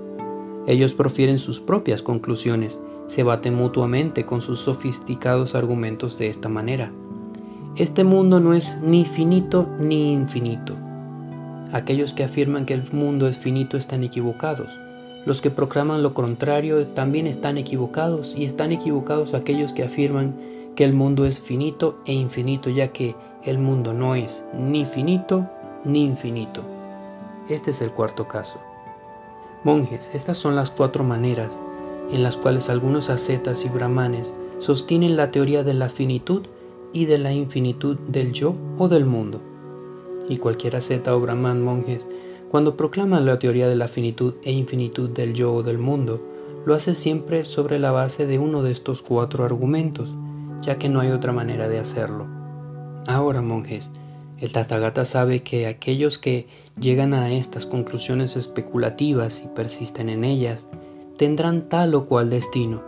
Ellos 0.67 0.93
profieren 0.93 1.39
sus 1.39 1.61
propias 1.61 2.03
conclusiones, 2.03 2.79
se 3.07 3.23
baten 3.23 3.55
mutuamente 3.55 4.27
con 4.27 4.43
sus 4.43 4.61
sofisticados 4.61 5.55
argumentos 5.55 6.19
de 6.19 6.29
esta 6.29 6.51
manera. 6.51 6.93
Este 7.77 8.05
mundo 8.05 8.39
no 8.39 8.53
es 8.53 8.77
ni 8.83 9.05
finito 9.07 9.69
ni 9.79 10.13
infinito. 10.13 10.75
Aquellos 11.73 12.13
que 12.13 12.25
afirman 12.25 12.67
que 12.67 12.75
el 12.75 12.85
mundo 12.93 13.29
es 13.29 13.39
finito 13.39 13.77
están 13.79 14.05
equivocados. 14.05 14.84
Los 15.27 15.41
que 15.41 15.51
proclaman 15.51 16.03
lo 16.03 16.13
contrario 16.13 16.87
también 16.87 17.27
están 17.27 17.57
equivocados 17.57 18.35
y 18.37 18.45
están 18.45 18.73
equivocados 18.73 19.35
aquellos 19.35 19.73
que 19.73 19.83
afirman 19.83 20.37
que 20.77 20.85
el 20.85 20.93
mundo 20.93 21.25
es 21.25 21.41
finito 21.41 21.99
e 22.05 22.13
infinito, 22.13 22.69
ya 22.69 22.89
que 22.89 23.17
el 23.45 23.59
mundo 23.59 23.95
no 23.95 24.15
es 24.15 24.45
ni 24.59 24.85
finito 24.85 25.49
ni 25.85 26.03
infinito. 26.03 26.63
Este 27.49 27.71
es 27.71 27.81
el 27.81 27.91
cuarto 27.91 28.29
caso. 28.29 28.59
Monjes, 29.65 30.11
estas 30.15 30.37
son 30.37 30.57
las 30.57 30.71
cuatro 30.71 31.05
maneras 31.05 31.59
en 32.13 32.23
las 32.23 32.37
cuales 32.37 32.69
algunos 32.69 33.09
ascetas 33.09 33.65
y 33.65 33.69
brahmanes 33.69 34.33
sostienen 34.59 35.17
la 35.17 35.31
teoría 35.31 35.65
de 35.65 35.75
la 35.75 35.89
finitud 35.89 36.43
y 36.93 37.07
de 37.07 37.19
la 37.19 37.33
infinitud 37.33 37.99
del 38.09 38.33
yo 38.33 38.55
o 38.79 38.89
del 38.89 39.07
mundo. 39.07 39.41
Y 40.29 40.39
cualquier 40.39 40.77
asceta 40.77 41.15
o 41.17 41.21
brahman 41.21 41.63
monjes, 41.63 42.07
cuando 42.55 42.77
proclaman 42.77 43.27
la 43.27 43.40
teoría 43.40 43.67
de 43.67 43.75
la 43.75 43.88
finitud 43.88 44.35
e 44.45 44.53
infinitud 44.53 45.11
del 45.11 45.35
yo 45.35 45.53
o 45.53 45.64
del 45.64 45.77
mundo, 45.77 46.25
lo 46.64 46.77
hace 46.77 46.95
siempre 46.95 47.45
sobre 47.45 47.81
la 47.81 47.90
base 47.90 48.29
de 48.29 48.38
uno 48.38 48.62
de 48.62 48.71
estos 48.71 49.03
cuatro 49.03 49.45
argumentos, 49.45 50.14
ya 50.62 50.79
que 50.79 50.88
no 50.88 51.01
hay 51.01 51.11
otra 51.11 51.33
manera 51.33 51.69
de 51.69 51.81
hacerlo. 51.81 52.29
Ahora, 53.09 53.43
monjes, 53.43 53.90
el 54.38 54.53
Tathagata 54.53 55.05
sabe 55.05 55.43
que 55.43 55.67
aquellos 55.67 56.19
que 56.19 56.47
llegan 56.79 57.12
a 57.12 57.33
estas 57.33 57.67
conclusiones 57.67 58.37
especulativas 58.37 59.43
y 59.45 59.49
persisten 59.49 60.09
en 60.09 60.23
ellas, 60.23 60.69
tendrán 61.19 61.69
tal 61.69 61.93
o 61.97 62.07
cual 62.07 62.31
destino, 62.31 62.85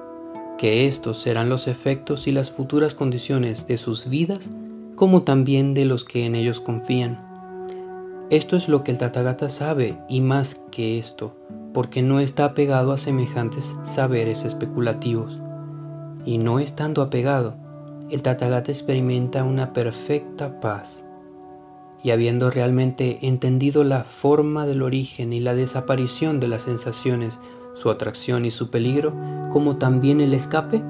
que 0.59 0.87
estos 0.87 1.19
serán 1.19 1.49
los 1.49 1.67
efectos 1.67 2.29
y 2.29 2.31
las 2.31 2.53
futuras 2.53 2.95
condiciones 2.95 3.67
de 3.67 3.79
sus 3.79 4.09
vidas, 4.09 4.49
como 4.95 5.25
también 5.25 5.75
de 5.75 5.87
los 5.87 6.05
que 6.05 6.25
en 6.25 6.37
ellos 6.37 6.61
confían. 6.61 7.26
Esto 8.29 8.57
es 8.57 8.69
lo 8.69 8.83
que 8.83 8.91
el 8.91 8.99
Tathagata 8.99 9.49
sabe 9.49 10.01
y 10.09 10.21
más 10.21 10.57
que 10.73 10.99
esto, 10.99 11.37
porque 11.73 12.03
no 12.03 12.19
está 12.19 12.45
apegado 12.45 12.91
a 12.91 12.99
semejantes 12.99 13.77
saberes 13.85 14.45
especulativos. 14.45 15.39
Y 16.25 16.39
no 16.39 16.59
estando 16.59 17.03
apegado, 17.03 17.55
el 18.11 18.23
Tathagata 18.23 18.73
experimenta 18.73 19.45
una 19.45 19.73
perfecta 19.73 20.59
paz. 20.59 21.05
Y 22.03 22.11
habiendo 22.11 22.51
realmente 22.51 23.21
entendido 23.23 23.85
la 23.85 24.03
forma 24.03 24.67
del 24.67 24.83
origen 24.83 25.33
y 25.33 25.39
la 25.39 25.55
desaparición 25.55 26.41
de 26.41 26.49
las 26.49 26.63
sensaciones, 26.63 27.39
su 27.75 27.91
atracción 27.91 28.45
y 28.45 28.51
su 28.51 28.71
peligro, 28.71 29.15
como 29.53 29.77
también 29.77 30.21
el 30.21 30.35
escape, 30.35 30.83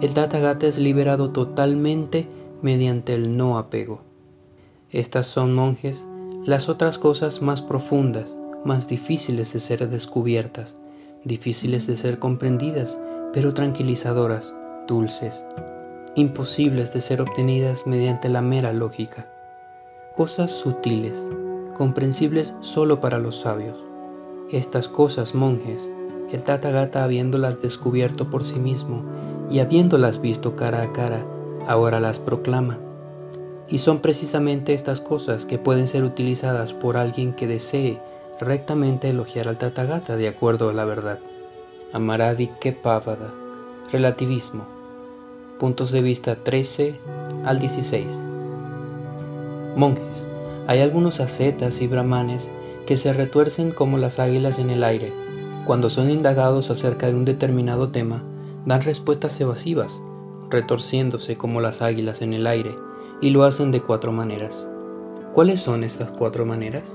el 0.00 0.14
Tathagata 0.14 0.66
es 0.66 0.78
liberado 0.78 1.30
totalmente 1.30 2.28
mediante 2.60 3.14
el 3.14 3.36
no 3.36 3.56
apego. 3.56 4.02
Estas 4.90 5.26
son, 5.26 5.54
monjes, 5.54 6.04
las 6.44 6.68
otras 6.68 6.98
cosas 6.98 7.40
más 7.40 7.62
profundas, 7.62 8.36
más 8.64 8.88
difíciles 8.88 9.52
de 9.52 9.60
ser 9.60 9.88
descubiertas, 9.88 10.74
difíciles 11.22 11.86
de 11.86 11.96
ser 11.96 12.18
comprendidas, 12.18 12.98
pero 13.32 13.54
tranquilizadoras, 13.54 14.52
dulces, 14.88 15.44
imposibles 16.16 16.92
de 16.92 17.00
ser 17.00 17.20
obtenidas 17.20 17.86
mediante 17.86 18.28
la 18.28 18.42
mera 18.42 18.72
lógica. 18.72 19.28
Cosas 20.16 20.50
sutiles, 20.50 21.22
comprensibles 21.74 22.54
solo 22.60 23.00
para 23.00 23.20
los 23.20 23.38
sabios. 23.38 23.78
Estas 24.50 24.88
cosas, 24.88 25.36
monjes, 25.36 25.88
el 26.32 26.42
Tathagata 26.42 27.04
habiéndolas 27.04 27.62
descubierto 27.62 28.30
por 28.30 28.44
sí 28.44 28.58
mismo 28.58 29.04
y 29.48 29.60
habiéndolas 29.60 30.20
visto 30.20 30.56
cara 30.56 30.82
a 30.82 30.92
cara, 30.92 31.24
ahora 31.68 32.00
las 32.00 32.18
proclama. 32.18 32.80
Y 33.72 33.78
son 33.78 34.00
precisamente 34.00 34.74
estas 34.74 35.00
cosas 35.00 35.46
que 35.46 35.58
pueden 35.58 35.88
ser 35.88 36.04
utilizadas 36.04 36.74
por 36.74 36.98
alguien 36.98 37.32
que 37.32 37.46
desee 37.46 37.98
rectamente 38.38 39.08
elogiar 39.08 39.48
al 39.48 39.56
Tathagata 39.56 40.16
de 40.16 40.28
acuerdo 40.28 40.68
a 40.68 40.74
la 40.74 40.84
verdad. 40.84 41.20
Amaradi 41.94 42.48
Kepavada, 42.60 43.32
relativismo, 43.90 44.66
puntos 45.58 45.90
de 45.90 46.02
vista 46.02 46.36
13 46.36 47.00
al 47.46 47.60
16. 47.60 48.06
Monjes, 49.74 50.26
hay 50.66 50.80
algunos 50.80 51.20
ascetas 51.20 51.80
y 51.80 51.86
brahmanes 51.86 52.50
que 52.86 52.98
se 52.98 53.14
retuercen 53.14 53.70
como 53.70 53.96
las 53.96 54.18
águilas 54.18 54.58
en 54.58 54.68
el 54.68 54.84
aire. 54.84 55.14
Cuando 55.64 55.88
son 55.88 56.10
indagados 56.10 56.68
acerca 56.68 57.06
de 57.06 57.14
un 57.14 57.24
determinado 57.24 57.88
tema, 57.88 58.22
dan 58.66 58.82
respuestas 58.82 59.40
evasivas, 59.40 59.98
retorciéndose 60.50 61.38
como 61.38 61.62
las 61.62 61.80
águilas 61.80 62.20
en 62.20 62.34
el 62.34 62.46
aire, 62.46 62.74
y 63.22 63.30
lo 63.30 63.44
hacen 63.44 63.70
de 63.70 63.80
cuatro 63.80 64.12
maneras. 64.12 64.66
¿Cuáles 65.32 65.60
son 65.60 65.84
estas 65.84 66.10
cuatro 66.10 66.44
maneras? 66.44 66.94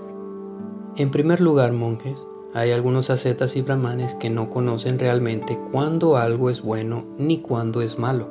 En 0.97 1.09
primer 1.09 1.39
lugar, 1.39 1.71
monjes, 1.71 2.27
hay 2.53 2.71
algunos 2.71 3.09
ascetas 3.09 3.55
y 3.55 3.61
brahmanes 3.61 4.13
que 4.13 4.29
no 4.29 4.49
conocen 4.49 4.99
realmente 4.99 5.57
cuándo 5.71 6.17
algo 6.17 6.49
es 6.49 6.61
bueno 6.61 7.05
ni 7.17 7.39
cuándo 7.39 7.81
es 7.81 7.97
malo. 7.97 8.27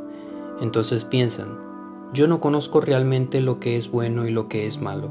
Entonces 0.60 1.04
piensan, 1.06 1.58
yo 2.12 2.28
no 2.28 2.38
conozco 2.40 2.80
realmente 2.80 3.40
lo 3.40 3.60
que 3.60 3.76
es 3.76 3.90
bueno 3.90 4.26
y 4.26 4.30
lo 4.30 4.46
que 4.46 4.66
es 4.66 4.80
malo. 4.80 5.08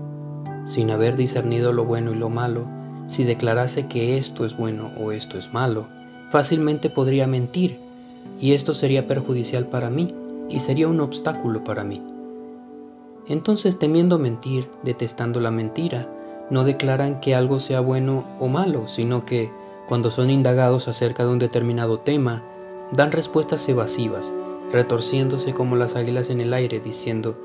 Sin 0.65 0.91
haber 0.91 1.15
discernido 1.15 1.73
lo 1.73 1.85
bueno 1.85 2.11
y 2.11 2.15
lo 2.15 2.29
malo, 2.29 2.67
si 3.07 3.23
declarase 3.23 3.87
que 3.87 4.17
esto 4.17 4.45
es 4.45 4.55
bueno 4.55 4.91
o 4.99 5.11
esto 5.11 5.37
es 5.39 5.51
malo, 5.53 5.87
fácilmente 6.29 6.89
podría 6.89 7.25
mentir, 7.25 7.77
y 8.39 8.53
esto 8.53 8.73
sería 8.73 9.07
perjudicial 9.07 9.67
para 9.67 9.89
mí 9.89 10.13
y 10.49 10.59
sería 10.59 10.87
un 10.87 10.99
obstáculo 10.99 11.63
para 11.63 11.83
mí. 11.83 12.14
Entonces, 13.27 13.79
temiendo 13.79 14.19
mentir, 14.19 14.69
detestando 14.83 15.39
la 15.39 15.51
mentira, 15.51 16.11
no 16.49 16.63
declaran 16.63 17.19
que 17.19 17.33
algo 17.33 17.59
sea 17.59 17.79
bueno 17.79 18.25
o 18.39 18.47
malo, 18.47 18.87
sino 18.87 19.25
que, 19.25 19.51
cuando 19.87 20.11
son 20.11 20.29
indagados 20.29 20.87
acerca 20.87 21.25
de 21.25 21.31
un 21.31 21.39
determinado 21.39 21.99
tema, 21.99 22.43
dan 22.91 23.11
respuestas 23.11 23.67
evasivas, 23.67 24.31
retorciéndose 24.71 25.53
como 25.53 25.75
las 25.75 25.95
águilas 25.95 26.29
en 26.29 26.41
el 26.41 26.53
aire, 26.53 26.79
diciendo, 26.79 27.35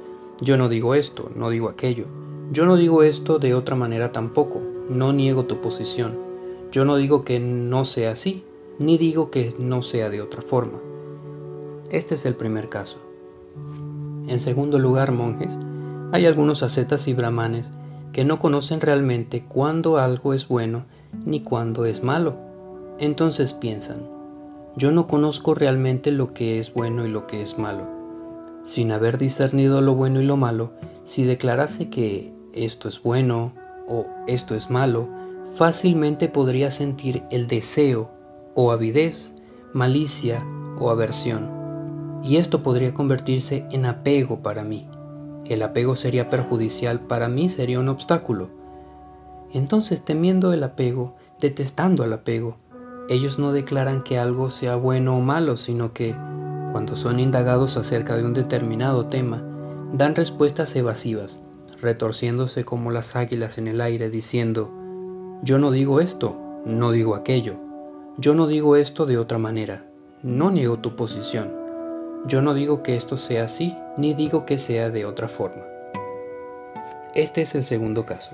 yo 0.41 0.57
no 0.57 0.69
digo 0.69 0.95
esto, 0.95 1.31
no 1.35 1.49
digo 1.51 1.69
aquello, 1.69 2.07
yo 2.53 2.67
no 2.67 2.77
digo 2.77 3.03
esto 3.03 3.39
de 3.39 3.55
otra 3.55 3.77
manera 3.77 4.13
tampoco, 4.13 4.61
no 4.89 5.13
niego 5.13 5.45
tu 5.45 5.61
posición, 5.61 6.19
yo 6.73 6.85
no 6.85 6.97
digo 6.97 7.25
que 7.25 7.41
no 7.41 7.85
sea 7.85 8.13
así, 8.13 8.45
ni 8.79 8.99
digo 8.99 9.31
que 9.31 9.55
no 9.59 9.83
sea 9.83 10.11
de 10.11 10.21
otra 10.21 10.43
forma. 10.43 10.79
Este 11.91 12.15
es 12.15 12.27
el 12.27 12.35
primer 12.35 12.69
caso. 12.69 12.99
En 14.27 14.41
segundo 14.41 14.79
lugar, 14.79 15.13
monjes, 15.13 15.57
hay 16.13 16.27
algunos 16.27 16.63
ascetas 16.63 17.07
y 17.09 17.15
brahmanes 17.15 17.71
que 18.13 18.25
no 18.25 18.39
conocen 18.39 18.81
realmente 18.81 19.45
cuándo 19.45 19.99
algo 19.99 20.35
es 20.35 20.49
bueno 20.49 20.85
ni 21.25 21.41
cuándo 21.41 21.85
es 21.85 22.03
malo. 22.03 22.37
Entonces 22.99 23.53
piensan, 23.53 24.09
yo 24.77 24.91
no 24.91 25.07
conozco 25.07 25.55
realmente 25.55 26.11
lo 26.11 26.35
que 26.35 26.59
es 26.59 26.75
bueno 26.75 27.07
y 27.07 27.09
lo 27.09 27.27
que 27.27 27.43
es 27.43 27.59
malo. 27.59 27.87
Sin 28.65 28.93
haber 28.93 29.19
discernido 29.19 29.81
lo 29.81 29.95
bueno 29.95 30.21
y 30.21 30.25
lo 30.25 30.37
malo, 30.37 30.73
si 31.05 31.25
declarase 31.25 31.89
que 31.89 32.33
esto 32.55 32.89
es 32.89 33.03
bueno 33.03 33.53
o 33.89 34.07
esto 34.27 34.55
es 34.55 34.69
malo, 34.69 35.09
fácilmente 35.55 36.29
podría 36.29 36.71
sentir 36.71 37.23
el 37.31 37.47
deseo 37.47 38.11
o 38.55 38.73
avidez, 38.73 39.35
malicia 39.73 40.45
o 40.79 40.91
aversión. 40.91 41.49
Y 42.23 42.37
esto 42.37 42.63
podría 42.63 42.93
convertirse 42.93 43.67
en 43.71 43.87
apego 43.87 44.43
para 44.43 44.63
mí. 44.63 44.87
El 45.51 45.65
apego 45.65 45.97
sería 45.97 46.31
perjudicial 46.31 47.01
para 47.01 47.29
mí, 47.29 47.49
sería 47.49 47.81
un 47.81 47.89
obstáculo. 47.89 48.51
Entonces, 49.53 50.01
temiendo 50.05 50.53
el 50.53 50.63
apego, 50.63 51.17
detestando 51.41 52.05
al 52.05 52.13
apego, 52.13 52.59
ellos 53.09 53.41
no 53.41 53.51
declaran 53.51 54.05
que 54.05 54.17
algo 54.17 54.51
sea 54.51 54.77
bueno 54.77 55.17
o 55.17 55.21
malo, 55.21 55.57
sino 55.57 55.93
que, 55.93 56.15
cuando 56.71 56.97
son 56.97 57.19
indagados 57.19 57.77
acerca 57.77 58.17
de 58.17 58.25
un 58.25 58.33
determinado 58.33 59.07
tema, 59.07 59.43
dan 59.93 60.15
respuestas 60.15 60.77
evasivas, 60.77 61.41
retorciéndose 61.81 62.65
como 62.65 62.93
las 62.93 63.17
águilas 63.17 63.59
en 63.59 63.67
el 63.67 63.81
aire, 63.81 64.09
diciendo, 64.09 64.71
yo 65.43 65.59
no 65.59 65.73
digo 65.73 65.99
esto, 65.99 66.39
no 66.65 66.93
digo 66.93 67.17
aquello, 67.17 67.57
yo 68.19 68.37
no 68.37 68.47
digo 68.47 68.77
esto 68.77 69.05
de 69.05 69.19
otra 69.19 69.39
manera, 69.39 69.91
no 70.23 70.53
niego 70.53 70.79
tu 70.79 70.95
posición, 70.95 71.51
yo 72.27 72.41
no 72.41 72.55
digo 72.55 72.85
que 72.85 72.95
esto 72.95 73.17
sea 73.17 73.45
así, 73.45 73.75
ni 73.97 74.15
digo 74.15 74.47
que 74.47 74.59
sea 74.59 74.91
de 74.91 75.05
otra 75.05 75.29
forma. 75.29 75.63
Este 77.15 77.43
es 77.43 77.55
el 77.55 77.65
segundo 77.65 78.07
caso. 78.07 78.33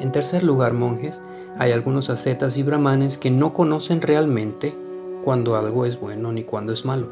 En 0.00 0.12
tercer 0.12 0.42
lugar, 0.42 0.72
monjes, 0.72 1.20
hay 1.58 1.72
algunos 1.72 2.10
ascetas 2.10 2.56
y 2.56 2.62
brahmanes 2.62 3.18
que 3.18 3.30
no 3.30 3.52
conocen 3.52 4.00
realmente 4.00 4.74
cuando 5.22 5.56
algo 5.56 5.84
es 5.84 6.00
bueno 6.00 6.32
ni 6.32 6.44
cuando 6.44 6.72
es 6.72 6.84
malo. 6.84 7.08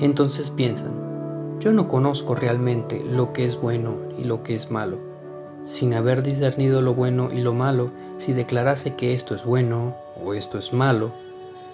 Entonces 0.00 0.50
piensan, 0.50 1.06
yo 1.60 1.72
no 1.72 1.88
conozco 1.88 2.34
realmente 2.34 3.02
lo 3.04 3.32
que 3.32 3.46
es 3.46 3.60
bueno 3.60 3.96
y 4.18 4.24
lo 4.24 4.42
que 4.42 4.54
es 4.54 4.70
malo. 4.70 4.98
Sin 5.62 5.94
haber 5.94 6.22
discernido 6.22 6.82
lo 6.82 6.94
bueno 6.94 7.28
y 7.32 7.40
lo 7.40 7.52
malo, 7.52 7.90
si 8.18 8.32
declarase 8.32 8.94
que 8.94 9.14
esto 9.14 9.34
es 9.34 9.44
bueno 9.44 9.96
o 10.22 10.34
esto 10.34 10.58
es 10.58 10.72
malo, 10.72 11.12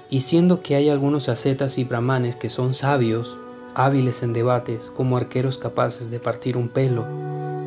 y 0.08 0.20
siendo 0.20 0.62
que 0.62 0.76
hay 0.76 0.88
algunos 0.88 1.28
ascetas 1.28 1.78
y 1.78 1.84
brahmanes 1.84 2.36
que 2.36 2.50
son 2.50 2.74
sabios, 2.74 3.38
hábiles 3.74 4.22
en 4.22 4.32
debates, 4.32 4.90
como 4.94 5.16
arqueros 5.16 5.58
capaces 5.58 6.10
de 6.10 6.20
partir 6.20 6.56
un 6.56 6.68
pelo, 6.68 7.06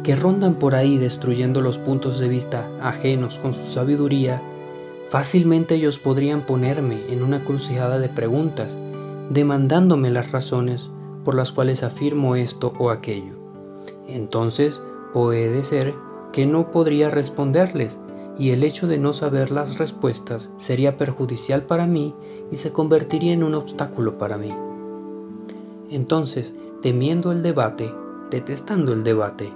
que 0.03 0.15
rondan 0.15 0.55
por 0.55 0.75
ahí 0.75 0.97
destruyendo 0.97 1.61
los 1.61 1.77
puntos 1.77 2.19
de 2.19 2.27
vista 2.27 2.69
ajenos 2.81 3.39
con 3.39 3.53
su 3.53 3.65
sabiduría, 3.65 4.41
fácilmente 5.09 5.75
ellos 5.75 5.97
podrían 5.97 6.45
ponerme 6.45 7.05
en 7.09 7.23
una 7.23 7.43
crucijada 7.43 7.97
de 7.99 8.09
preguntas, 8.09 8.77
demandándome 9.29 10.11
las 10.11 10.31
razones 10.31 10.89
por 11.23 11.33
las 11.33 11.51
cuales 11.51 11.81
afirmo 11.81 12.35
esto 12.35 12.73
o 12.77 12.91
aquello. 12.91 13.33
Entonces 14.07 14.81
puede 15.13 15.63
ser 15.63 15.95
que 16.31 16.45
no 16.45 16.69
podría 16.71 17.09
responderles 17.09 17.99
y 18.37 18.51
el 18.51 18.63
hecho 18.63 18.87
de 18.87 18.99
no 18.99 19.13
saber 19.13 19.51
las 19.51 19.77
respuestas 19.77 20.51
sería 20.57 20.97
perjudicial 20.97 21.63
para 21.63 21.87
mí 21.87 22.13
y 22.51 22.57
se 22.57 22.71
convertiría 22.71 23.33
en 23.33 23.43
un 23.43 23.55
obstáculo 23.55 24.17
para 24.17 24.37
mí. 24.37 24.53
Entonces, 25.89 26.53
temiendo 26.81 27.31
el 27.31 27.43
debate, 27.43 27.93
detestando 28.31 28.93
el 28.93 29.03
debate, 29.03 29.51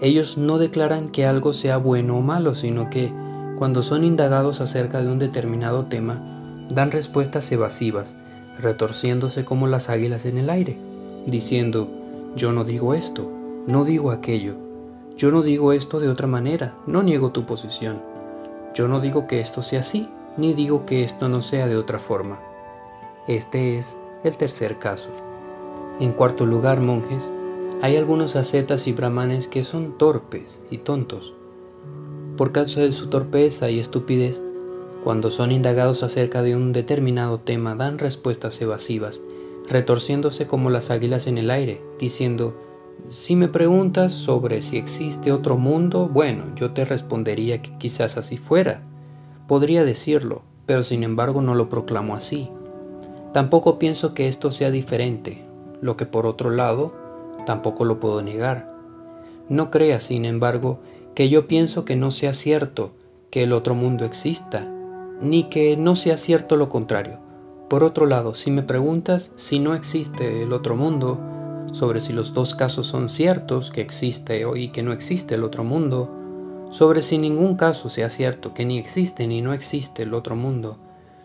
ellos 0.00 0.38
no 0.38 0.58
declaran 0.58 1.10
que 1.10 1.26
algo 1.26 1.52
sea 1.52 1.76
bueno 1.76 2.16
o 2.16 2.20
malo, 2.22 2.54
sino 2.54 2.88
que, 2.90 3.12
cuando 3.58 3.82
son 3.82 4.04
indagados 4.04 4.60
acerca 4.60 5.02
de 5.02 5.10
un 5.12 5.18
determinado 5.18 5.86
tema, 5.86 6.66
dan 6.70 6.90
respuestas 6.90 7.50
evasivas, 7.52 8.14
retorciéndose 8.58 9.44
como 9.44 9.66
las 9.66 9.90
águilas 9.90 10.24
en 10.24 10.38
el 10.38 10.48
aire, 10.48 10.78
diciendo, 11.26 11.88
yo 12.36 12.52
no 12.52 12.64
digo 12.64 12.94
esto, 12.94 13.30
no 13.66 13.84
digo 13.84 14.10
aquello, 14.10 14.54
yo 15.16 15.30
no 15.30 15.42
digo 15.42 15.74
esto 15.74 16.00
de 16.00 16.08
otra 16.08 16.26
manera, 16.26 16.74
no 16.86 17.02
niego 17.02 17.30
tu 17.30 17.44
posición. 17.44 18.00
Yo 18.74 18.88
no 18.88 19.00
digo 19.00 19.26
que 19.26 19.40
esto 19.40 19.62
sea 19.62 19.80
así, 19.80 20.08
ni 20.38 20.54
digo 20.54 20.86
que 20.86 21.02
esto 21.02 21.28
no 21.28 21.42
sea 21.42 21.66
de 21.66 21.76
otra 21.76 21.98
forma. 21.98 22.40
Este 23.28 23.76
es 23.76 23.98
el 24.24 24.38
tercer 24.38 24.78
caso. 24.78 25.10
En 26.00 26.12
cuarto 26.12 26.46
lugar, 26.46 26.80
monjes, 26.80 27.30
hay 27.82 27.96
algunos 27.96 28.34
ascetas 28.34 28.86
y 28.86 28.92
brahmanes 28.92 29.48
que 29.48 29.62
son 29.62 29.98
torpes 29.98 30.62
y 30.70 30.78
tontos. 30.78 31.34
Por 32.38 32.52
causa 32.52 32.80
de 32.80 32.92
su 32.92 33.08
torpeza 33.08 33.68
y 33.68 33.78
estupidez, 33.78 34.42
cuando 35.04 35.30
son 35.30 35.50
indagados 35.50 36.02
acerca 36.02 36.42
de 36.42 36.56
un 36.56 36.72
determinado 36.72 37.40
tema 37.40 37.74
dan 37.74 37.98
respuestas 37.98 38.58
evasivas, 38.62 39.20
retorciéndose 39.68 40.46
como 40.46 40.70
las 40.70 40.88
águilas 40.90 41.26
en 41.26 41.36
el 41.36 41.50
aire, 41.50 41.82
diciendo, 41.98 42.54
si 43.08 43.36
me 43.36 43.48
preguntas 43.48 44.14
sobre 44.14 44.62
si 44.62 44.78
existe 44.78 45.32
otro 45.32 45.58
mundo, 45.58 46.08
bueno, 46.10 46.44
yo 46.56 46.72
te 46.72 46.86
respondería 46.86 47.60
que 47.60 47.76
quizás 47.76 48.16
así 48.16 48.38
fuera. 48.38 48.84
Podría 49.46 49.84
decirlo, 49.84 50.44
pero 50.64 50.82
sin 50.82 51.02
embargo 51.02 51.42
no 51.42 51.54
lo 51.54 51.68
proclamo 51.68 52.14
así. 52.14 52.48
Tampoco 53.34 53.78
pienso 53.78 54.14
que 54.14 54.28
esto 54.28 54.50
sea 54.50 54.70
diferente, 54.70 55.49
lo 55.80 55.96
que 55.96 56.06
por 56.06 56.26
otro 56.26 56.50
lado 56.50 56.92
tampoco 57.46 57.84
lo 57.84 58.00
puedo 58.00 58.22
negar. 58.22 58.72
No 59.48 59.70
creas, 59.70 60.04
sin 60.04 60.24
embargo, 60.24 60.80
que 61.14 61.28
yo 61.28 61.46
pienso 61.46 61.84
que 61.84 61.96
no 61.96 62.10
sea 62.10 62.34
cierto 62.34 62.92
que 63.30 63.42
el 63.42 63.52
otro 63.52 63.74
mundo 63.74 64.04
exista, 64.04 64.66
ni 65.20 65.44
que 65.44 65.76
no 65.76 65.96
sea 65.96 66.18
cierto 66.18 66.56
lo 66.56 66.68
contrario. 66.68 67.18
Por 67.68 67.84
otro 67.84 68.06
lado, 68.06 68.34
si 68.34 68.50
me 68.50 68.62
preguntas 68.62 69.32
si 69.36 69.58
no 69.58 69.74
existe 69.74 70.42
el 70.42 70.52
otro 70.52 70.76
mundo, 70.76 71.18
sobre 71.72 72.00
si 72.00 72.12
los 72.12 72.34
dos 72.34 72.54
casos 72.54 72.86
son 72.86 73.08
ciertos, 73.08 73.70
que 73.70 73.80
existe 73.80 74.44
y 74.56 74.68
que 74.68 74.82
no 74.82 74.92
existe 74.92 75.34
el 75.34 75.44
otro 75.44 75.62
mundo, 75.62 76.10
sobre 76.70 77.02
si 77.02 77.18
ningún 77.18 77.56
caso 77.56 77.88
sea 77.88 78.10
cierto, 78.10 78.54
que 78.54 78.64
ni 78.64 78.78
existe 78.78 79.26
ni 79.26 79.42
no 79.42 79.52
existe 79.52 80.02
el 80.02 80.14
otro 80.14 80.36
mundo, 80.36 80.78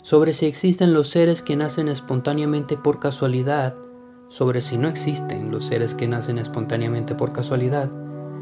sobre 0.03 0.33
si 0.33 0.45
existen 0.45 0.93
los 0.93 1.09
seres 1.09 1.41
que 1.41 1.55
nacen 1.55 1.87
espontáneamente 1.87 2.77
por 2.77 2.99
casualidad, 2.99 3.75
sobre 4.29 4.61
si 4.61 4.77
no 4.77 4.87
existen 4.87 5.51
los 5.51 5.65
seres 5.65 5.95
que 5.95 6.07
nacen 6.07 6.37
espontáneamente 6.37 7.15
por 7.15 7.31
casualidad, 7.31 7.89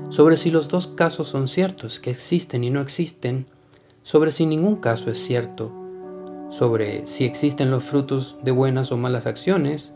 sobre 0.09 0.37
si 0.37 0.51
los 0.51 0.67
dos 0.67 0.87
casos 0.87 1.27
son 1.27 1.47
ciertos, 1.47 1.99
que 1.99 2.11
existen 2.11 2.63
y 2.63 2.69
no 2.69 2.81
existen, 2.81 3.47
sobre 4.03 4.31
si 4.31 4.45
ningún 4.45 4.77
caso 4.77 5.09
es 5.09 5.19
cierto, 5.19 5.71
sobre 6.49 7.07
si 7.07 7.25
existen 7.25 7.71
los 7.71 7.83
frutos 7.83 8.37
de 8.43 8.51
buenas 8.51 8.91
o 8.91 8.97
malas 8.97 9.25
acciones, 9.25 9.91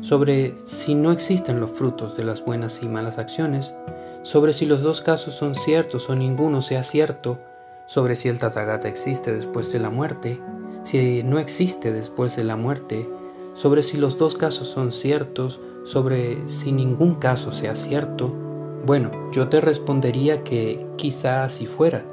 sobre 0.00 0.56
si 0.56 0.94
no 0.94 1.12
existen 1.12 1.60
los 1.60 1.70
frutos 1.70 2.16
de 2.16 2.24
las 2.24 2.44
buenas 2.44 2.82
y 2.82 2.88
malas 2.88 3.18
acciones, 3.18 3.72
sobre 4.22 4.52
si 4.52 4.66
los 4.66 4.82
dos 4.82 5.00
casos 5.00 5.34
son 5.34 5.54
ciertos 5.54 6.08
o 6.08 6.16
ninguno 6.16 6.62
sea 6.62 6.82
cierto, 6.82 7.38
sobre 7.86 8.16
si 8.16 8.28
el 8.28 8.38
Tathagata 8.38 8.88
existe 8.88 9.34
después 9.34 9.72
de 9.72 9.78
la 9.78 9.90
muerte, 9.90 10.40
si 10.82 11.22
no 11.22 11.38
existe 11.38 11.92
después 11.92 12.36
de 12.36 12.44
la 12.44 12.56
muerte, 12.56 13.08
sobre 13.54 13.82
si 13.82 13.96
los 13.96 14.18
dos 14.18 14.34
casos 14.34 14.68
son 14.68 14.92
ciertos, 14.92 15.60
sobre 15.84 16.48
si 16.48 16.72
ningún 16.72 17.16
caso 17.16 17.52
sea 17.52 17.76
cierto, 17.76 18.32
bueno, 18.84 19.10
yo 19.32 19.48
te 19.48 19.60
respondería 19.60 20.44
que 20.44 20.86
quizá 20.96 21.44
así 21.44 21.66
fuera. 21.66 22.04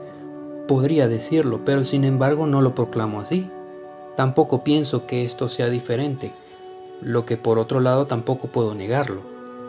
Podría 0.67 1.08
decirlo, 1.08 1.62
pero 1.65 1.84
sin 1.84 2.04
embargo 2.04 2.45
no 2.45 2.62
lo 2.62 2.75
proclamo 2.75 3.21
así. 3.21 3.49
Tampoco 4.15 4.63
pienso 4.63 5.08
que 5.08 5.25
esto 5.25 5.49
sea 5.49 5.69
diferente 5.69 6.34
lo 7.02 7.25
que 7.25 7.38
por 7.38 7.60
otro 7.60 7.80
lado 7.80 8.08
tampoco 8.08 8.47
puedo 8.47 8.75
negarlo. 8.75 9.21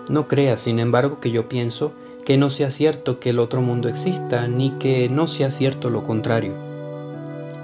No 0.08 0.28
creas, 0.28 0.60
sin 0.60 0.78
embargo, 0.78 1.20
que 1.20 1.30
yo 1.30 1.48
pienso 1.48 1.92
que 2.24 2.36
no 2.36 2.50
sea 2.50 2.70
cierto 2.70 3.20
que 3.20 3.30
el 3.30 3.38
otro 3.38 3.60
mundo 3.60 3.88
exista, 3.88 4.48
ni 4.48 4.70
que 4.72 5.08
no 5.08 5.28
sea 5.28 5.50
cierto 5.50 5.90
lo 5.90 6.02
contrario. 6.02 6.54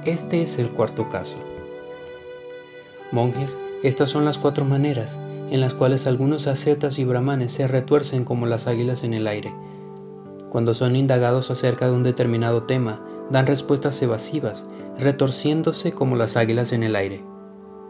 Este 0.05 0.43
es 0.43 0.59
el 0.59 0.71
cuarto 0.71 1.09
caso. 1.09 1.37
Monjes, 3.11 3.59
estas 3.87 4.11
son 4.11 4.25
las 4.25 4.39
cuatro 4.39 4.65
maneras 4.65 5.19
en 5.51 5.61
las 5.61 5.75
cuales 5.75 6.07
algunos 6.07 6.49
ascetas 6.49 6.99
y 6.99 7.05
brahmanes 7.05 7.53
se 7.53 7.69
retuercen 7.69 8.25
como 8.25 8.47
las 8.47 8.67
águilas 8.67 9.05
en 9.05 9.15
el 9.15 9.29
aire. 9.29 9.55
Cuando 10.51 10.75
son 10.75 10.97
indagados 10.97 11.51
acerca 11.51 11.87
de 11.87 11.93
un 11.93 12.03
determinado 12.03 12.65
tema, 12.65 13.01
dan 13.31 13.47
respuestas 13.47 14.01
evasivas, 14.03 14.65
retorciéndose 14.99 15.93
como 15.93 16.17
las 16.17 16.37
águilas 16.37 16.73
en 16.73 16.83
el 16.83 16.97
aire. 16.97 17.25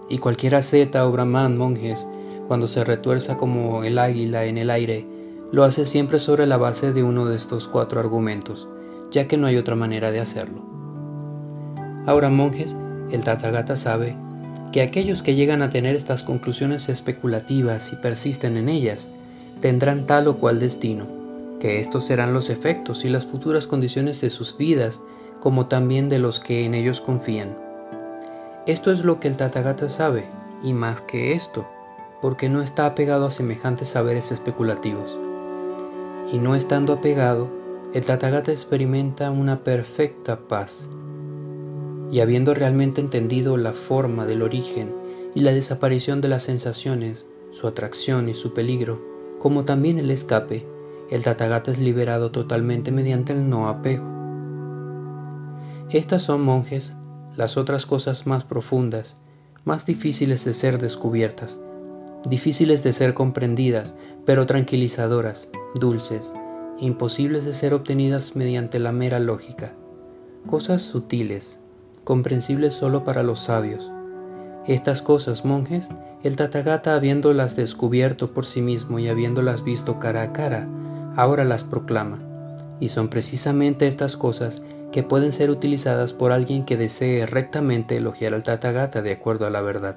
Y 0.09 0.19
cualquier 0.19 0.55
asceta 0.55 1.07
o 1.07 1.13
brahman, 1.13 1.57
monjes, 1.57 2.07
cuando 2.47 2.67
se 2.69 2.85
retuerza 2.85 3.37
como 3.37 3.83
el 3.83 3.99
águila 3.99 4.45
en 4.45 4.59
el 4.59 4.71
aire, 4.71 5.07
lo 5.51 5.65
hace 5.65 5.87
siempre 5.87 6.19
sobre 6.19 6.47
la 6.47 6.59
base 6.59 6.93
de 6.93 7.03
uno 7.03 7.25
de 7.25 7.37
estos 7.37 7.69
cuatro 7.69 8.01
argumentos, 8.01 8.69
ya 9.11 9.27
que 9.29 9.37
no 9.37 9.47
hay 9.47 9.57
otra 9.57 9.77
manera 9.77 10.11
de 10.11 10.21
hacerlo. 10.21 10.63
Ahora, 12.07 12.29
monjes, 12.29 12.77
el 13.11 13.25
Tathagata 13.25 13.77
sabe 13.77 14.26
que 14.77 14.83
aquellos 14.83 15.23
que 15.23 15.35
llegan 15.35 15.63
a 15.63 15.71
tener 15.71 15.97
estas 15.97 16.23
conclusiones 16.23 16.91
especulativas 16.91 17.95
y 17.95 17.97
persisten 17.97 18.59
en 18.59 18.69
ellas, 18.69 19.09
tendrán 19.59 20.07
tal 20.07 20.29
o 20.29 20.37
cual 20.37 20.61
destino, 20.61 21.07
que 21.59 21.81
estos 21.81 22.05
serán 22.05 22.35
los 22.35 22.51
efectos 22.51 23.07
y 23.07 23.09
las 23.09 23.25
futuras 23.25 23.67
condiciones 23.67 24.21
de 24.21 24.29
sus 24.29 24.59
vidas, 24.59 25.01
como 25.41 25.65
también 25.65 26.11
de 26.11 26.19
los 26.19 26.41
que 26.41 26.67
en 26.67 26.75
ellos 26.75 27.01
confían. 27.01 27.57
Esto 28.67 28.93
es 28.93 29.03
lo 29.03 29.19
que 29.19 29.29
el 29.29 29.39
Tathagata 29.39 29.89
sabe, 29.89 30.27
y 30.63 30.75
más 30.75 31.01
que 31.01 31.33
esto, 31.33 31.67
porque 32.21 32.51
no 32.51 32.61
está 32.61 32.85
apegado 32.85 33.25
a 33.25 33.31
semejantes 33.31 33.89
saberes 33.89 34.31
especulativos. 34.31 35.19
Y 36.31 36.37
no 36.37 36.55
estando 36.55 36.93
apegado, 36.93 37.49
el 37.95 38.05
Tathagata 38.05 38.53
experimenta 38.53 39.31
una 39.31 39.61
perfecta 39.61 40.37
paz. 40.37 40.87
Y 42.11 42.21
habiendo 42.21 42.55
realmente 42.55 43.01
entendido 43.01 43.57
la 43.57 43.73
forma 43.73 44.27
del 44.27 44.43
origen 44.43 44.95
y 45.35 45.41
la 45.41 45.53
desaparición 45.53 46.21
de 46.21 46.29
las 46.29 46.45
sensaciones, 46.45 47.27
su 47.51 47.67
atracción 47.67 48.29
y 48.29 48.35
su 48.35 48.55
peligro, 48.55 49.03
como 49.39 49.65
también 49.65 49.99
el 49.99 50.11
escape, 50.11 50.67
el 51.11 51.23
Tathagata 51.23 51.71
es 51.71 51.79
liberado 51.79 52.31
totalmente 52.31 52.91
mediante 52.91 53.33
el 53.33 53.49
no 53.49 53.69
apego. 53.69 54.05
Estas 55.91 56.23
son, 56.23 56.43
monjes, 56.43 56.95
las 57.37 57.57
otras 57.57 57.87
cosas 57.87 58.27
más 58.27 58.45
profundas, 58.45 59.17
más 59.65 59.87
difíciles 59.87 60.45
de 60.45 60.55
ser 60.55 60.79
descubiertas, 60.79 61.61
difíciles 62.25 62.83
de 62.83 62.93
ser 62.93 63.15
comprendidas, 63.15 63.95
pero 64.25 64.47
tranquilizadoras, 64.47 65.49
dulces, 65.75 66.33
imposibles 66.81 67.45
de 67.45 67.55
ser 67.55 67.73
obtenidas 67.73 68.37
mediante 68.37 68.79
la 68.79 68.93
mera 68.93 69.21
lógica, 69.21 69.75
cosas 70.47 70.83
sutiles, 70.83 71.61
comprensibles 72.07 72.73
solo 72.73 73.03
para 73.03 73.25
los 73.25 73.41
sabios. 73.41 73.91
Estas 74.65 75.03
cosas, 75.03 75.45
monjes, 75.45 75.89
el 76.23 76.37
Tathagata 76.37 76.95
habiéndolas 76.95 77.57
descubierto 77.57 78.33
por 78.33 78.47
sí 78.47 78.63
mismo 78.63 79.01
y 79.01 79.09
habiéndolas 79.09 79.65
visto 79.65 79.99
cara 79.99 80.23
a 80.23 80.33
cara, 80.33 80.69
ahora 81.17 81.45
las 81.45 81.65
proclama, 81.65 82.21
y 82.79 82.89
son 82.89 83.09
precisamente 83.09 83.89
estas 83.89 84.17
cosas 84.17 84.63
que 84.93 85.03
pueden 85.03 85.33
ser 85.33 85.51
utilizadas 85.51 86.13
por 86.13 86.31
alguien 86.31 86.65
que 86.65 86.77
desee 86.77 87.27
rectamente 87.27 87.97
elogiar 87.97 88.35
al 88.35 88.45
Tathagata 88.45 89.03
de 89.03 89.13
acuerdo 89.13 89.47
a 89.47 89.51
la 89.51 89.61
verdad. 89.61 89.97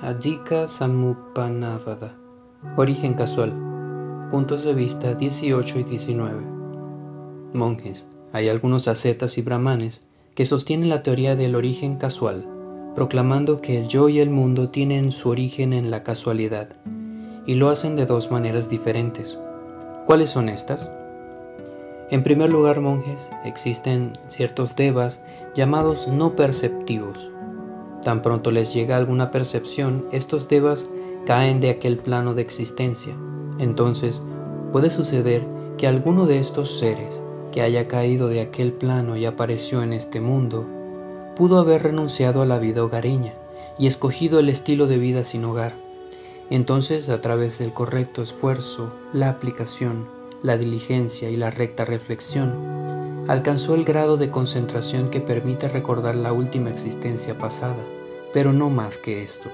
Adhika 0.00 0.66
Samupanavada 0.66 2.16
Origen 2.76 3.14
casual 3.14 3.54
Puntos 4.32 4.64
de 4.64 4.74
vista 4.74 5.14
18 5.14 5.78
y 5.78 5.84
19 5.84 6.42
Monjes, 7.54 8.08
hay 8.36 8.50
algunos 8.50 8.86
ascetas 8.86 9.38
y 9.38 9.42
brahmanes 9.42 10.02
que 10.34 10.44
sostienen 10.44 10.90
la 10.90 11.02
teoría 11.02 11.36
del 11.36 11.54
origen 11.54 11.96
casual, 11.96 12.46
proclamando 12.94 13.62
que 13.62 13.78
el 13.78 13.88
yo 13.88 14.10
y 14.10 14.20
el 14.20 14.28
mundo 14.28 14.68
tienen 14.68 15.10
su 15.10 15.30
origen 15.30 15.72
en 15.72 15.90
la 15.90 16.02
casualidad 16.02 16.68
y 17.46 17.54
lo 17.54 17.70
hacen 17.70 17.96
de 17.96 18.04
dos 18.04 18.30
maneras 18.30 18.68
diferentes. 18.68 19.38
¿Cuáles 20.04 20.28
son 20.28 20.50
estas? 20.50 20.90
En 22.10 22.22
primer 22.22 22.52
lugar, 22.52 22.82
monjes, 22.82 23.30
existen 23.46 24.12
ciertos 24.28 24.76
devas 24.76 25.22
llamados 25.54 26.06
no 26.06 26.36
perceptivos. 26.36 27.30
Tan 28.02 28.20
pronto 28.20 28.50
les 28.50 28.74
llega 28.74 28.98
alguna 28.98 29.30
percepción, 29.30 30.04
estos 30.12 30.46
devas 30.46 30.90
caen 31.24 31.58
de 31.60 31.70
aquel 31.70 31.96
plano 31.96 32.34
de 32.34 32.42
existencia. 32.42 33.16
Entonces, 33.58 34.20
puede 34.72 34.90
suceder 34.90 35.42
que 35.78 35.86
alguno 35.86 36.26
de 36.26 36.38
estos 36.38 36.78
seres 36.78 37.22
que 37.56 37.62
haya 37.62 37.88
caído 37.88 38.28
de 38.28 38.40
aquel 38.40 38.72
plano 38.72 39.16
y 39.16 39.24
apareció 39.24 39.82
en 39.82 39.92
este 39.92 40.20
mundo, 40.20 40.64
pudo 41.34 41.58
haber 41.58 41.82
renunciado 41.82 42.42
a 42.42 42.46
la 42.46 42.60
vida 42.60 42.84
hogareña 42.84 43.34
y 43.80 43.88
escogido 43.88 44.38
el 44.38 44.48
estilo 44.48 44.86
de 44.86 44.98
vida 44.98 45.24
sin 45.24 45.44
hogar 45.44 45.86
entonces, 46.48 47.08
a 47.08 47.20
través 47.20 47.58
del 47.58 47.72
correcto 47.72 48.22
esfuerzo, 48.22 48.92
la 49.12 49.28
aplicación, 49.28 50.06
la 50.42 50.56
diligencia 50.56 51.28
y 51.28 51.36
la 51.36 51.50
recta 51.50 51.84
reflexión, 51.84 53.24
alcanzó 53.26 53.74
el 53.74 53.84
grado 53.84 54.16
de 54.16 54.30
concentración 54.30 55.10
que 55.10 55.20
permite 55.20 55.68
recordar 55.68 56.14
la 56.14 56.32
última 56.32 56.70
existencia 56.70 57.36
pasada, 57.36 57.82
pero 58.32 58.52
no 58.52 58.70
más 58.70 58.96
que 58.96 59.24
esto. 59.24 59.48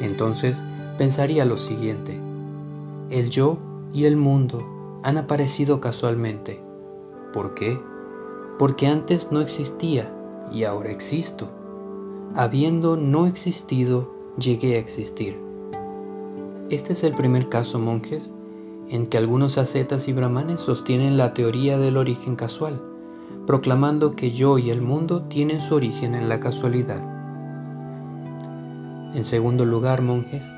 Entonces, 0.00 0.62
pensaría 0.98 1.44
lo 1.44 1.58
siguiente. 1.58 2.16
El 3.10 3.30
yo 3.30 3.58
y 3.92 4.04
el 4.04 4.16
mundo 4.16 5.00
han 5.02 5.18
aparecido 5.18 5.80
casualmente. 5.80 6.67
¿Por 7.32 7.54
qué? 7.54 7.80
Porque 8.58 8.86
antes 8.86 9.30
no 9.30 9.40
existía 9.40 10.12
y 10.50 10.64
ahora 10.64 10.90
existo. 10.90 11.48
Habiendo 12.34 12.96
no 12.96 13.26
existido, 13.26 14.12
llegué 14.38 14.76
a 14.76 14.78
existir. 14.78 15.38
Este 16.70 16.92
es 16.92 17.04
el 17.04 17.14
primer 17.14 17.48
caso, 17.48 17.78
monjes, 17.78 18.32
en 18.90 19.06
que 19.06 19.18
algunos 19.18 19.58
ascetas 19.58 20.08
y 20.08 20.12
brahmanes 20.12 20.60
sostienen 20.60 21.16
la 21.16 21.34
teoría 21.34 21.78
del 21.78 21.96
origen 21.96 22.36
casual, 22.36 22.82
proclamando 23.46 24.16
que 24.16 24.30
yo 24.30 24.58
y 24.58 24.70
el 24.70 24.82
mundo 24.82 25.22
tienen 25.22 25.60
su 25.60 25.74
origen 25.74 26.14
en 26.14 26.28
la 26.28 26.40
casualidad. 26.40 27.02
En 29.14 29.24
segundo 29.24 29.64
lugar, 29.64 30.02
monjes, 30.02 30.50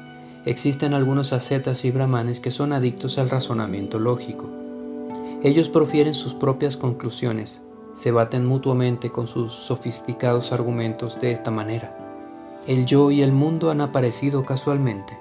existen 0.45 0.95
algunos 0.95 1.33
ascetas 1.33 1.85
y 1.85 1.91
brahmanes 1.91 2.41
que 2.41 2.51
son 2.51 2.73
adictos 2.73 3.19
al 3.19 3.31
razonamiento 3.31 3.99
lógico. 3.99 4.60
Ellos 5.43 5.71
profieren 5.71 6.13
sus 6.13 6.35
propias 6.35 6.77
conclusiones, 6.77 7.63
se 7.95 8.11
baten 8.11 8.45
mutuamente 8.45 9.11
con 9.11 9.27
sus 9.27 9.53
sofisticados 9.53 10.53
argumentos 10.53 11.19
de 11.19 11.33
esta 11.33 11.51
manera. 11.51 11.97
El 12.67 12.85
yo 12.85 13.11
y 13.11 13.23
el 13.23 13.33
mundo 13.33 13.71
han 13.71 13.81
aparecido 13.81 14.45
casualmente. 14.45 15.19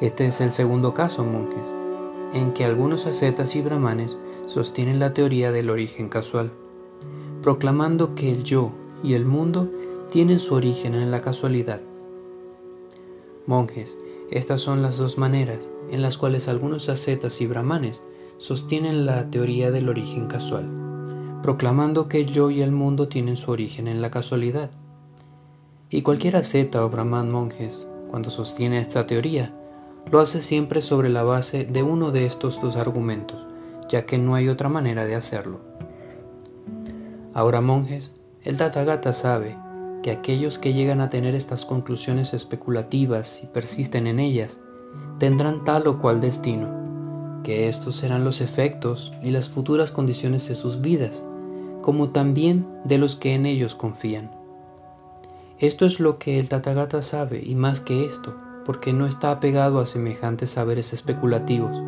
Este 0.00 0.28
es 0.28 0.40
el 0.40 0.52
segundo 0.52 0.94
caso, 0.94 1.24
monjes, 1.24 1.66
en 2.32 2.52
que 2.52 2.64
algunos 2.64 3.06
ascetas 3.06 3.56
y 3.56 3.62
brahmanes 3.62 4.16
sostienen 4.46 5.00
la 5.00 5.12
teoría 5.12 5.50
del 5.50 5.68
origen 5.68 6.08
casual, 6.08 6.52
proclamando 7.42 8.14
que 8.14 8.30
el 8.30 8.44
yo 8.44 8.70
y 9.02 9.14
el 9.14 9.24
mundo 9.24 9.68
tienen 10.10 10.38
su 10.38 10.54
origen 10.54 10.94
en 10.94 11.10
la 11.10 11.22
casualidad. 11.22 11.80
Monjes, 13.46 13.98
estas 14.30 14.60
son 14.60 14.80
las 14.80 14.96
dos 14.96 15.18
maneras 15.18 15.72
en 15.90 16.02
las 16.02 16.16
cuales 16.18 16.46
algunos 16.46 16.88
ascetas 16.88 17.40
y 17.40 17.46
brahmanes 17.48 18.02
sostienen 18.38 19.04
la 19.04 19.30
teoría 19.30 19.72
del 19.72 19.88
origen 19.88 20.28
casual, 20.28 21.40
proclamando 21.42 22.08
que 22.08 22.24
yo 22.24 22.50
y 22.50 22.62
el 22.62 22.70
mundo 22.70 23.08
tienen 23.08 23.36
su 23.36 23.50
origen 23.50 23.88
en 23.88 24.00
la 24.00 24.10
casualidad. 24.10 24.70
Y 25.90 26.02
cualquier 26.02 26.36
asceta 26.36 26.84
o 26.84 26.88
brahman 26.88 27.30
monjes, 27.30 27.86
cuando 28.08 28.30
sostiene 28.30 28.80
esta 28.80 29.06
teoría, 29.06 29.54
lo 30.10 30.20
hace 30.20 30.40
siempre 30.40 30.80
sobre 30.82 31.08
la 31.08 31.24
base 31.24 31.64
de 31.64 31.82
uno 31.82 32.12
de 32.12 32.26
estos 32.26 32.60
dos 32.62 32.76
argumentos, 32.76 33.46
ya 33.88 34.06
que 34.06 34.18
no 34.18 34.34
hay 34.36 34.48
otra 34.48 34.68
manera 34.68 35.04
de 35.04 35.16
hacerlo. 35.16 35.60
Ahora 37.34 37.60
monjes, 37.60 38.14
el 38.44 38.56
Tathagata 38.56 39.12
sabe 39.12 39.56
que 40.02 40.12
aquellos 40.12 40.58
que 40.58 40.74
llegan 40.74 41.00
a 41.00 41.10
tener 41.10 41.34
estas 41.34 41.66
conclusiones 41.66 42.32
especulativas 42.32 43.42
y 43.42 43.46
persisten 43.46 44.06
en 44.06 44.20
ellas, 44.20 44.60
tendrán 45.18 45.64
tal 45.64 45.88
o 45.88 45.98
cual 45.98 46.20
destino, 46.20 46.87
que 47.42 47.68
estos 47.68 47.96
serán 47.96 48.24
los 48.24 48.40
efectos 48.40 49.12
y 49.22 49.30
las 49.30 49.48
futuras 49.48 49.90
condiciones 49.90 50.48
de 50.48 50.54
sus 50.54 50.80
vidas, 50.80 51.24
como 51.82 52.10
también 52.10 52.66
de 52.84 52.98
los 52.98 53.16
que 53.16 53.34
en 53.34 53.46
ellos 53.46 53.74
confían. 53.74 54.30
Esto 55.58 55.86
es 55.86 55.98
lo 55.98 56.18
que 56.18 56.38
el 56.38 56.48
Tathagata 56.48 57.02
sabe 57.02 57.42
y 57.44 57.54
más 57.54 57.80
que 57.80 58.04
esto, 58.04 58.36
porque 58.64 58.92
no 58.92 59.06
está 59.06 59.32
apegado 59.32 59.80
a 59.80 59.86
semejantes 59.86 60.50
saberes 60.50 60.92
especulativos. 60.92 61.80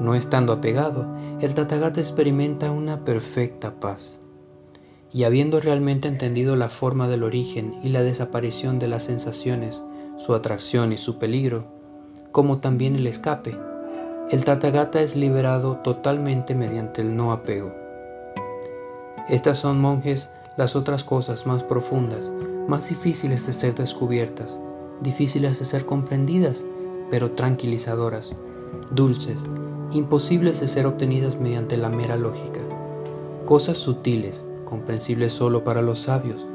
No 0.00 0.14
estando 0.14 0.52
apegado, 0.52 1.06
el 1.40 1.54
Tathagata 1.54 2.00
experimenta 2.00 2.70
una 2.70 3.04
perfecta 3.04 3.80
paz. 3.80 4.20
Y 5.12 5.24
habiendo 5.24 5.58
realmente 5.58 6.08
entendido 6.08 6.54
la 6.56 6.68
forma 6.68 7.08
del 7.08 7.22
origen 7.22 7.76
y 7.82 7.88
la 7.88 8.02
desaparición 8.02 8.78
de 8.78 8.88
las 8.88 9.04
sensaciones, 9.04 9.82
su 10.16 10.34
atracción 10.34 10.92
y 10.92 10.96
su 10.96 11.18
peligro, 11.18 11.66
como 12.30 12.58
también 12.58 12.94
el 12.94 13.06
escape, 13.06 13.58
el 14.32 14.46
Tathagata 14.46 15.02
es 15.02 15.14
liberado 15.14 15.76
totalmente 15.76 16.54
mediante 16.54 17.02
el 17.02 17.14
no 17.14 17.32
apego. 17.32 17.70
Estas 19.28 19.58
son, 19.58 19.78
monjes, 19.78 20.30
las 20.56 20.74
otras 20.74 21.04
cosas 21.04 21.44
más 21.44 21.62
profundas, 21.64 22.30
más 22.66 22.88
difíciles 22.88 23.46
de 23.46 23.52
ser 23.52 23.74
descubiertas, 23.74 24.58
difíciles 25.02 25.58
de 25.58 25.66
ser 25.66 25.84
comprendidas, 25.84 26.64
pero 27.10 27.32
tranquilizadoras, 27.32 28.32
dulces, 28.90 29.42
imposibles 29.90 30.60
de 30.60 30.68
ser 30.68 30.86
obtenidas 30.86 31.38
mediante 31.38 31.76
la 31.76 31.90
mera 31.90 32.16
lógica. 32.16 32.60
Cosas 33.44 33.76
sutiles, 33.76 34.46
comprensibles 34.64 35.34
solo 35.34 35.62
para 35.62 35.82
los 35.82 35.98
sabios. 35.98 36.46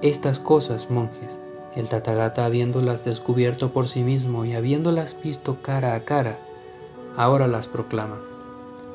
Estas 0.00 0.38
cosas, 0.38 0.90
monjes, 0.90 1.38
el 1.76 1.88
Tathagata 1.88 2.46
habiéndolas 2.46 3.04
descubierto 3.04 3.70
por 3.70 3.86
sí 3.86 4.02
mismo 4.02 4.46
y 4.46 4.54
habiéndolas 4.54 5.14
visto 5.22 5.58
cara 5.60 5.94
a 5.94 6.06
cara, 6.06 6.38
ahora 7.16 7.48
las 7.48 7.68
proclama. 7.68 8.18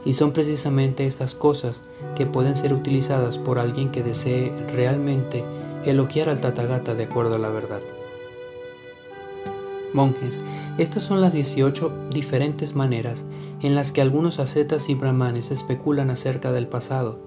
Y 0.06 0.14
son 0.14 0.32
precisamente 0.32 1.06
estas 1.06 1.36
cosas 1.36 1.82
que 2.16 2.26
pueden 2.26 2.56
ser 2.56 2.74
utilizadas 2.74 3.38
por 3.38 3.60
alguien 3.60 3.92
que 3.92 4.04
desee 4.04 4.52
realmente 4.74 5.44
elogiar 5.86 6.30
al 6.30 6.42
Tathagata 6.42 6.96
de 6.96 7.04
acuerdo 7.06 7.36
a 7.36 7.40
la 7.40 7.50
verdad 7.50 7.82
monjes, 9.98 10.40
estas 10.78 11.04
son 11.04 11.22
las 11.22 11.34
18 11.34 12.10
diferentes 12.12 12.76
maneras 12.76 13.26
en 13.62 13.76
las 13.76 13.92
que 13.92 14.02
algunos 14.02 14.40
ascetas 14.40 14.90
y 14.90 14.96
brahmanes 14.96 15.50
especulan 15.52 16.12
acerca 16.12 16.52
del 16.52 16.68
pasado, 16.68 17.18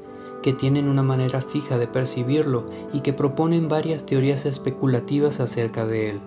que 0.42 0.52
tienen 0.52 0.88
una 0.88 1.02
manera 1.02 1.42
fija 1.42 1.76
de 1.76 1.88
percibirlo 1.88 2.64
y 2.92 3.00
que 3.00 3.12
proponen 3.12 3.68
varias 3.68 4.06
teorías 4.06 4.46
especulativas 4.46 5.40
acerca 5.40 5.84
de 5.84 6.10
él. 6.10 6.20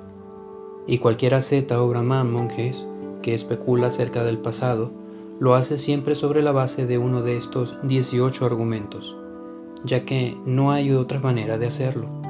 Y 0.86 0.98
cualquier 0.98 1.34
asceta 1.34 1.82
o 1.82 1.88
brahman, 1.88 2.32
monjes, 2.32 2.86
que 3.24 3.34
especula 3.34 3.88
acerca 3.88 4.24
del 4.24 4.38
pasado, 4.38 4.92
lo 5.40 5.56
hace 5.56 5.80
siempre 5.80 6.14
sobre 6.14 6.44
la 6.44 6.52
base 6.52 6.86
de 6.86 7.00
uno 7.00 7.24
de 7.24 7.38
estos 7.38 7.76
18 7.82 8.46
argumentos, 8.46 9.18
ya 9.84 10.06
que 10.06 10.38
no 10.46 10.72
hay 10.72 10.92
otra 10.92 11.20
manera 11.20 11.58
de 11.58 11.66
hacerlo. 11.66 12.23